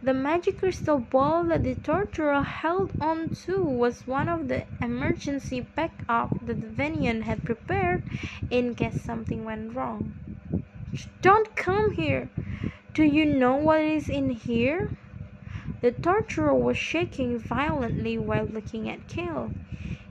The 0.00 0.14
magic 0.14 0.58
crystal 0.58 1.00
ball 1.00 1.44
that 1.48 1.64
the 1.64 1.74
torturer 1.74 2.44
held 2.44 2.92
on 3.00 3.30
to 3.46 3.64
was 3.64 4.06
one 4.06 4.28
of 4.28 4.46
the 4.46 4.64
emergency 4.80 5.58
backup 5.60 6.30
that 6.46 6.60
the 6.60 6.68
Venion 6.68 7.22
had 7.22 7.44
prepared 7.44 8.04
in 8.48 8.76
case 8.76 8.94
something 8.94 9.44
went 9.44 9.74
wrong. 9.74 10.14
Don't 11.20 11.56
come 11.56 11.94
here! 11.94 12.28
Do 12.94 13.02
you 13.02 13.26
know 13.26 13.56
what 13.56 13.80
is 13.80 14.08
in 14.08 14.30
here? 14.30 14.88
The 15.80 15.90
torturer 15.90 16.54
was 16.54 16.76
shaking 16.76 17.40
violently 17.40 18.16
while 18.18 18.44
looking 18.44 18.88
at 18.88 19.08
Cale. 19.08 19.50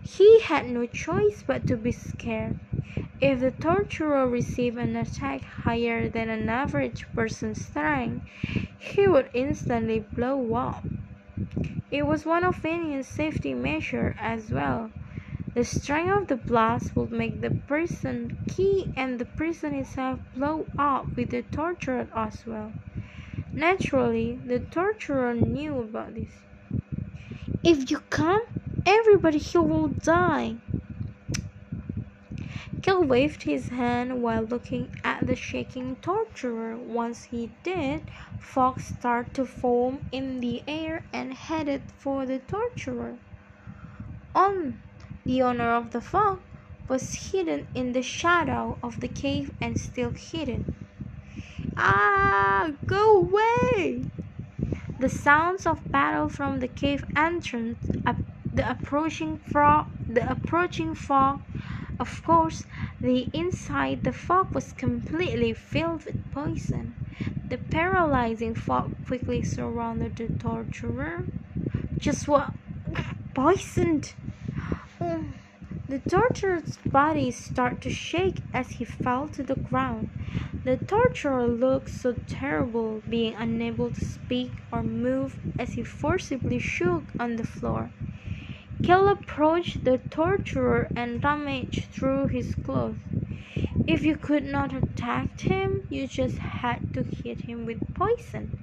He 0.03 0.41
had 0.41 0.69
no 0.69 0.85
choice 0.85 1.45
but 1.47 1.65
to 1.67 1.77
be 1.77 1.93
scared. 1.93 2.55
If 3.21 3.39
the 3.39 3.51
torturer 3.51 4.27
received 4.27 4.79
an 4.79 4.95
attack 4.95 5.43
higher 5.43 6.09
than 6.09 6.29
an 6.29 6.49
average 6.49 7.05
person's 7.13 7.61
strength, 7.61 8.25
he 8.79 9.07
would 9.07 9.29
instantly 9.31 9.99
blow 9.99 10.55
up. 10.55 10.83
It 11.91 12.07
was 12.07 12.25
one 12.25 12.43
of 12.43 12.55
Venion's 12.55 13.05
safety 13.07 13.53
measures 13.53 14.15
as 14.19 14.49
well. 14.49 14.89
The 15.53 15.63
strength 15.63 16.23
of 16.23 16.27
the 16.29 16.35
blast 16.47 16.95
would 16.95 17.11
make 17.11 17.41
the 17.41 17.51
prison 17.51 18.31
key 18.47 18.89
and 18.95 19.19
the 19.19 19.25
prison 19.25 19.75
itself 19.75 20.19
blow 20.35 20.65
up 20.79 21.15
with 21.15 21.29
the 21.29 21.43
torturer 21.43 22.07
as 22.15 22.43
well. 22.47 22.73
Naturally, 23.53 24.39
the 24.47 24.59
torturer 24.59 25.35
knew 25.35 25.79
about 25.79 26.15
this. 26.15 26.31
If 27.63 27.91
you 27.91 27.99
come, 28.09 28.43
everybody 28.87 29.37
here 29.37 29.61
will 29.61 29.89
die. 29.89 30.55
Cale 32.81 33.03
waved 33.03 33.43
his 33.43 33.69
hand 33.69 34.23
while 34.23 34.41
looking 34.41 34.89
at 35.03 35.27
the 35.27 35.35
shaking 35.35 35.97
torturer. 35.97 36.75
Once 36.79 37.25
he 37.25 37.51
did, 37.61 38.09
fog 38.39 38.79
started 38.79 39.35
to 39.35 39.45
foam 39.45 40.01
in 40.11 40.39
the 40.39 40.63
air 40.67 41.05
and 41.13 41.31
headed 41.35 41.83
for 41.99 42.25
the 42.25 42.39
torturer. 42.39 43.19
On 44.33 44.79
the 45.25 45.43
owner 45.43 45.75
of 45.75 45.91
the 45.91 46.01
fog 46.01 46.39
was 46.87 47.29
hidden 47.31 47.67
in 47.75 47.91
the 47.91 48.01
shadow 48.01 48.79
of 48.81 48.99
the 48.99 49.07
cave 49.09 49.51
and 49.61 49.77
still 49.77 50.09
hidden. 50.09 50.65
Ah, 51.77 52.71
go 52.87 53.17
away! 53.17 54.05
The 54.97 55.09
sounds 55.09 55.67
of 55.67 55.91
battle 55.91 56.29
from 56.29 56.61
the 56.61 56.67
cave 56.67 57.05
entrance, 57.15 57.91
the 58.51 58.71
approaching 58.71 59.37
fog, 59.37 59.85
the 60.09 60.27
approaching 60.31 60.95
fog 60.95 61.41
of 62.01 62.23
course, 62.23 62.65
the 62.99 63.29
inside 63.31 64.03
the 64.03 64.11
fog 64.11 64.55
was 64.55 64.73
completely 64.73 65.53
filled 65.53 66.03
with 66.03 66.15
poison. 66.31 66.95
The 67.47 67.59
paralyzing 67.59 68.55
fog 68.55 68.89
quickly 69.05 69.43
surrounded 69.43 70.15
the 70.15 70.29
torturer. 70.39 71.27
Just 71.99 72.27
what? 72.27 72.53
Poisoned! 73.35 74.15
Oh, 74.99 75.25
the 75.87 75.99
torturer's 75.99 76.77
body 76.91 77.29
started 77.29 77.81
to 77.81 77.91
shake 77.91 78.41
as 78.51 78.71
he 78.71 78.85
fell 78.85 79.27
to 79.29 79.43
the 79.43 79.57
ground. 79.69 80.09
The 80.63 80.77
torturer 80.77 81.45
looked 81.45 81.91
so 81.91 82.15
terrible, 82.27 83.03
being 83.07 83.35
unable 83.35 83.91
to 83.91 84.01
speak 84.01 84.53
or 84.71 84.81
move 84.81 85.37
as 85.59 85.73
he 85.73 85.83
forcibly 85.83 86.57
shook 86.57 87.13
on 87.19 87.35
the 87.35 87.43
floor. 87.43 87.91
Cale 88.83 89.09
approached 89.09 89.83
the 89.83 89.99
torturer 89.99 90.91
and 90.95 91.23
rummaged 91.23 91.91
through 91.91 92.27
his 92.29 92.55
clothes. 92.55 92.97
If 93.85 94.03
you 94.03 94.15
could 94.15 94.43
not 94.43 94.73
attack 94.73 95.39
him, 95.41 95.83
you 95.89 96.07
just 96.07 96.39
had 96.39 96.81
to 96.93 97.03
hit 97.03 97.41
him 97.41 97.65
with 97.67 97.77
poison. 97.93 98.53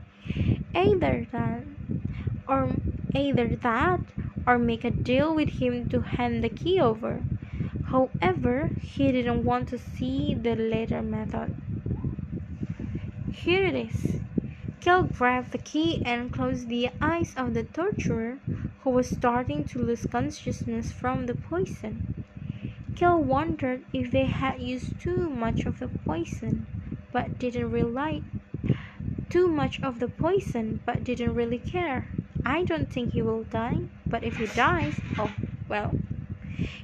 Either 0.74 1.24
that, 1.30 1.66
or 2.48 2.80
either 3.14 3.54
that, 3.56 4.00
or 4.44 4.58
make 4.58 4.84
a 4.84 4.90
deal 4.90 5.34
with 5.36 5.50
him 5.50 5.86
to 5.86 6.00
hand 6.00 6.42
the 6.42 6.48
key 6.48 6.80
over. 6.80 7.22
However, 7.82 8.72
he 8.80 9.12
didn't 9.12 9.44
want 9.44 9.68
to 9.68 9.78
see 9.78 10.34
the 10.34 10.56
latter 10.56 11.02
method. 11.02 11.54
Here 13.30 13.66
it 13.66 13.74
is. 13.76 14.20
Cale 14.80 15.04
grabbed 15.04 15.52
the 15.52 15.58
key 15.58 16.00
and 16.04 16.32
closed 16.32 16.68
the 16.68 16.90
eyes 17.00 17.34
of 17.36 17.54
the 17.54 17.62
torturer, 17.62 18.40
who 18.78 18.90
was 18.90 19.12
starting 19.12 19.64
to 19.66 19.78
lose 19.78 20.06
consciousness 20.06 20.92
from 20.92 21.26
the 21.26 21.34
poison. 21.34 22.06
Cale 22.94 23.24
wondered 23.24 23.86
if 23.92 24.12
they 24.12 24.26
had 24.26 24.60
used 24.60 25.00
too 25.00 25.30
much 25.30 25.66
of 25.66 25.78
the 25.78 25.88
poison, 25.88 26.68
but 27.12 27.38
didn't 27.38 27.70
realize 27.70 28.22
too 29.30 29.48
much 29.48 29.80
of 29.82 30.00
the 30.00 30.08
poison, 30.08 30.82
but 30.84 31.02
didn't 31.02 31.32
really 31.34 31.58
care. 31.58 32.10
I 32.44 32.62
don't 32.64 32.92
think 32.92 33.12
he 33.12 33.22
will 33.22 33.42
die, 33.44 33.78
but 34.10 34.22
if 34.22 34.36
he 34.36 34.46
dies, 34.46 35.02
oh 35.16 35.38
well. 35.66 35.98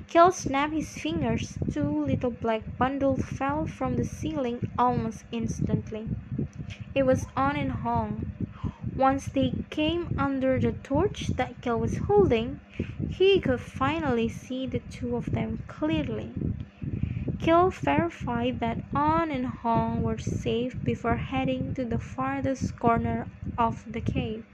Cale 0.09 0.33
snapped 0.33 0.75
his 0.75 0.97
fingers. 0.99 1.59
Two 1.71 2.05
little 2.05 2.31
black 2.33 2.65
bundles 2.79 3.25
fell 3.25 3.67
from 3.67 3.97
the 3.97 4.05
ceiling 4.05 4.65
almost 4.79 5.25
instantly. 5.33 6.13
It 6.95 7.05
was 7.05 7.29
On 7.37 7.57
and 7.57 7.73
Hong. 7.73 8.34
Once 8.97 9.29
they 9.29 9.57
came 9.71 10.09
under 10.17 10.59
the 10.61 10.73
torch 10.73 11.35
that 11.37 11.61
Cale 11.61 11.81
was 11.81 11.97
holding, 11.99 12.61
he 13.09 13.41
could 13.41 13.61
finally 13.61 14.29
see 14.29 14.67
the 14.67 14.81
two 14.81 15.17
of 15.17 15.33
them 15.33 15.59
clearly. 15.67 16.37
Cale 17.39 17.71
verified 17.71 18.61
that 18.61 18.81
On 18.95 19.31
and 19.31 19.47
Hong 19.47 20.03
were 20.03 20.19
safe 20.19 20.83
before 20.85 21.17
heading 21.17 21.73
to 21.75 21.85
the 21.85 21.99
farthest 21.99 22.77
corner 22.79 23.29
of 23.59 23.85
the 23.87 24.01
cave. 24.01 24.45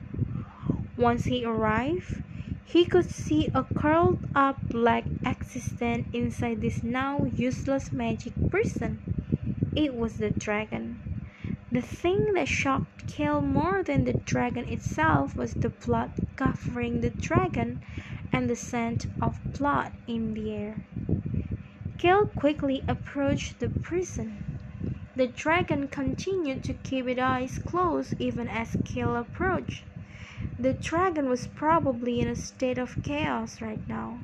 Once 0.96 1.26
he 1.26 1.44
arrived, 1.44 2.20
he 2.64 2.84
could 2.84 3.06
see 3.06 3.50
a 3.54 3.64
curled 3.64 4.26
up 4.34 4.68
black 4.70 5.04
existence 5.24 6.06
inside 6.12 6.60
this 6.60 6.82
now 6.82 7.24
useless 7.24 7.92
magic 7.92 8.34
prison. 8.50 9.00
It 9.74 9.94
was 9.94 10.18
the 10.18 10.30
dragon. 10.30 10.99
The 11.72 11.82
thing 11.82 12.32
that 12.34 12.48
shocked 12.48 13.06
Cale 13.06 13.40
more 13.40 13.84
than 13.84 14.02
the 14.02 14.14
dragon 14.14 14.66
itself 14.66 15.36
was 15.36 15.54
the 15.54 15.68
blood 15.68 16.10
covering 16.34 17.00
the 17.00 17.10
dragon 17.10 17.78
and 18.32 18.50
the 18.50 18.56
scent 18.56 19.06
of 19.20 19.38
blood 19.56 19.92
in 20.08 20.34
the 20.34 20.50
air. 20.52 20.80
Cale 21.96 22.26
quickly 22.26 22.82
approached 22.88 23.60
the 23.60 23.68
prison. 23.68 24.40
The 25.14 25.28
dragon 25.28 25.86
continued 25.86 26.64
to 26.64 26.74
keep 26.74 27.06
its 27.06 27.20
eyes 27.20 27.58
closed 27.58 28.14
even 28.18 28.48
as 28.48 28.76
Cale 28.82 29.14
approached. 29.14 29.84
The 30.58 30.72
dragon 30.72 31.28
was 31.28 31.46
probably 31.46 32.20
in 32.20 32.26
a 32.26 32.34
state 32.34 32.78
of 32.78 33.00
chaos 33.02 33.60
right 33.60 33.88
now. 33.88 34.18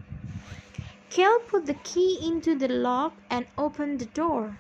Cale 1.11 1.39
put 1.49 1.67
the 1.67 1.75
key 1.75 2.19
into 2.21 2.57
the 2.57 2.67
lock 2.67 3.13
and 3.31 3.47
opened 3.57 4.01
the 4.01 4.07
door. 4.07 4.59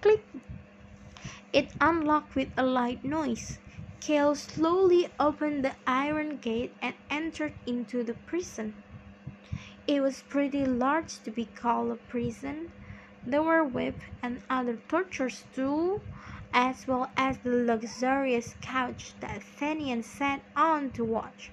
Click! 0.00 0.24
It 1.54 1.68
unlocked 1.80 2.34
with 2.34 2.48
a 2.56 2.64
light 2.66 3.04
noise. 3.04 3.60
Cale 4.00 4.34
slowly 4.34 5.06
opened 5.20 5.64
the 5.64 5.76
iron 5.86 6.38
gate 6.38 6.72
and 6.82 6.96
entered 7.08 7.54
into 7.64 8.02
the 8.02 8.14
prison. 8.14 8.74
It 9.86 10.00
was 10.00 10.22
pretty 10.22 10.66
large 10.66 11.20
to 11.22 11.30
be 11.30 11.44
called 11.44 11.92
a 11.92 11.94
prison. 11.94 12.70
There 13.24 13.40
were 13.40 13.62
whip 13.62 14.00
and 14.20 14.42
other 14.50 14.78
tortures 14.88 15.44
too, 15.54 16.00
as 16.52 16.88
well 16.88 17.12
as 17.16 17.38
the 17.38 17.50
luxurious 17.50 18.56
couch 18.60 19.14
that 19.20 19.44
Venion 19.44 20.02
sat 20.02 20.42
on 20.56 20.90
to 20.90 21.04
watch. 21.04 21.52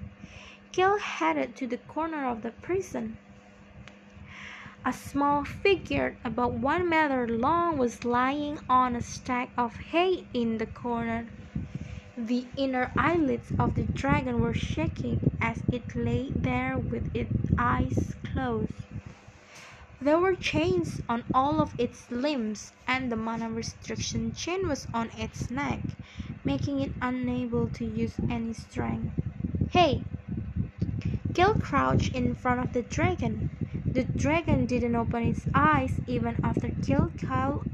Cale 0.72 0.98
headed 0.98 1.56
to 1.58 1.68
the 1.68 1.78
corner 1.78 2.26
of 2.26 2.42
the 2.42 2.50
prison. 2.64 3.18
A 4.84 4.92
small 4.94 5.46
figure 5.46 6.20
about 6.26 6.56
one 6.56 6.90
meter 6.90 7.28
long 7.28 7.78
was 7.78 8.04
lying 8.04 8.58
on 8.68 8.96
a 8.96 9.02
stack 9.02 9.54
of 9.56 9.78
hay 9.78 10.28
in 10.34 10.58
the 10.58 10.66
corner. 10.66 11.36
The 12.18 12.52
inner 12.56 12.92
eyelids 12.98 13.54
of 13.60 13.76
the 13.76 13.86
dragon 13.86 14.40
were 14.40 14.56
shaking 14.56 15.22
as 15.40 15.66
it 15.70 15.94
lay 15.94 16.34
there 16.36 16.80
with 16.80 17.10
its 17.14 17.52
eyes 17.60 18.16
closed. 18.24 18.88
There 20.00 20.18
were 20.18 20.36
chains 20.36 21.00
on 21.08 21.26
all 21.32 21.60
of 21.60 21.76
its 21.78 22.10
limbs, 22.10 22.74
and 22.88 23.12
the 23.12 23.16
mana 23.16 23.52
restriction 23.52 24.34
chain 24.34 24.68
was 24.68 24.88
on 24.92 25.12
its 25.12 25.52
neck, 25.52 25.96
making 26.44 26.80
it 26.80 26.96
unable 27.00 27.70
to 27.70 27.86
use 27.86 28.20
any 28.28 28.54
strength. 28.56 29.14
Hey! 29.68 30.08
Cale 31.34 31.54
crouched 31.56 32.16
in 32.16 32.34
front 32.34 32.62
of 32.62 32.72
the 32.72 32.82
dragon. 32.82 33.46
The 33.94 34.06
dragon 34.06 34.66
didn't 34.66 34.96
open 34.96 35.24
its 35.24 35.48
eyes 35.54 36.00
even 36.08 36.38
after 36.42 36.70
Cale 36.82 37.12
called, 37.18 37.66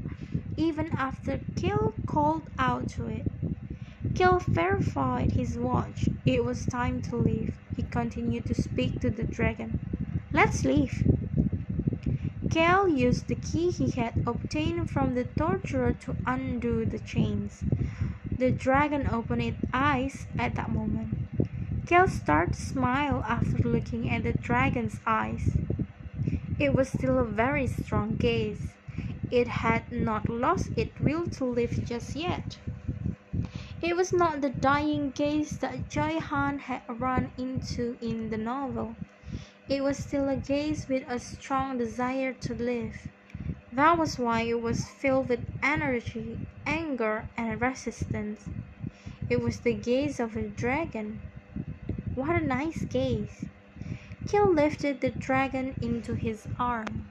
even 0.56 0.90
after 0.96 1.40
Cale 1.54 1.92
called 2.06 2.50
out 2.58 2.88
to 2.88 3.06
it. 3.06 3.24
Cale 4.14 4.40
verified 4.40 5.32
his 5.32 5.56
watch. 5.56 6.10
It 6.26 6.44
was 6.44 6.66
time 6.66 7.00
to 7.02 7.16
leave. 7.16 7.52
He 7.76 7.84
continued 7.84 8.46
to 8.46 8.54
speak 8.54 8.98
to 9.00 9.10
the 9.10 9.22
dragon. 9.24 9.76
Let's 10.32 10.64
leave. 10.64 11.04
Cale 12.50 12.88
used 12.88 13.28
the 13.28 13.36
key 13.36 13.70
he 13.70 13.88
had 13.88 14.14
obtained 14.26 14.90
from 14.90 15.14
the 15.14 15.24
torturer 15.24 15.92
to 15.92 16.16
undo 16.26 16.84
the 16.84 16.98
chains. 16.98 17.62
The 18.36 18.50
dragon 18.50 19.06
opened 19.06 19.42
its 19.42 19.58
eyes 19.72 20.26
at 20.36 20.56
that 20.56 20.70
moment. 20.70 21.14
Cale 21.86 22.08
started 22.08 22.54
to 22.54 22.60
smile 22.60 23.22
after 23.24 23.58
looking 23.58 24.10
at 24.10 24.24
the 24.24 24.32
dragon's 24.32 24.98
eyes. 25.06 25.58
It 26.58 26.74
was 26.74 26.88
still 26.88 27.18
a 27.20 27.24
very 27.24 27.68
strong 27.68 28.16
gaze. 28.16 28.74
It 29.30 29.46
had 29.46 29.92
not 29.92 30.28
lost 30.28 30.70
its 30.76 30.98
will 30.98 31.26
to 31.26 31.44
live 31.44 31.80
just 31.84 32.16
yet. 32.16 32.58
It 33.80 33.94
was 33.94 34.12
not 34.12 34.40
the 34.40 34.50
dying 34.50 35.12
gaze 35.12 35.56
that 35.58 35.88
Choi 35.88 36.18
Han 36.18 36.58
had 36.58 36.82
run 36.88 37.30
into 37.38 37.96
in 38.00 38.30
the 38.30 38.36
novel. 38.38 38.96
It 39.68 39.82
was 39.84 39.98
still 39.98 40.28
a 40.28 40.36
gaze 40.36 40.88
with 40.88 41.04
a 41.08 41.20
strong 41.20 41.78
desire 41.78 42.32
to 42.32 42.54
live. 42.54 42.96
That 43.72 43.96
was 43.98 44.18
why 44.18 44.40
it 44.40 44.60
was 44.60 44.88
filled 44.88 45.28
with 45.28 45.44
energy, 45.62 46.40
anger, 46.66 47.26
and 47.36 47.60
resistance. 47.60 48.46
It 49.30 49.40
was 49.40 49.60
the 49.60 49.74
gaze 49.74 50.18
of 50.18 50.36
a 50.36 50.48
dragon. 50.48 51.20
What 52.16 52.34
a 52.42 52.44
nice 52.44 52.84
gaze! 52.86 53.44
Cale 54.28 54.54
lifted 54.54 55.00
the 55.00 55.10
dragon 55.10 55.74
into 55.80 56.14
his 56.14 56.48
arm. 56.58 57.08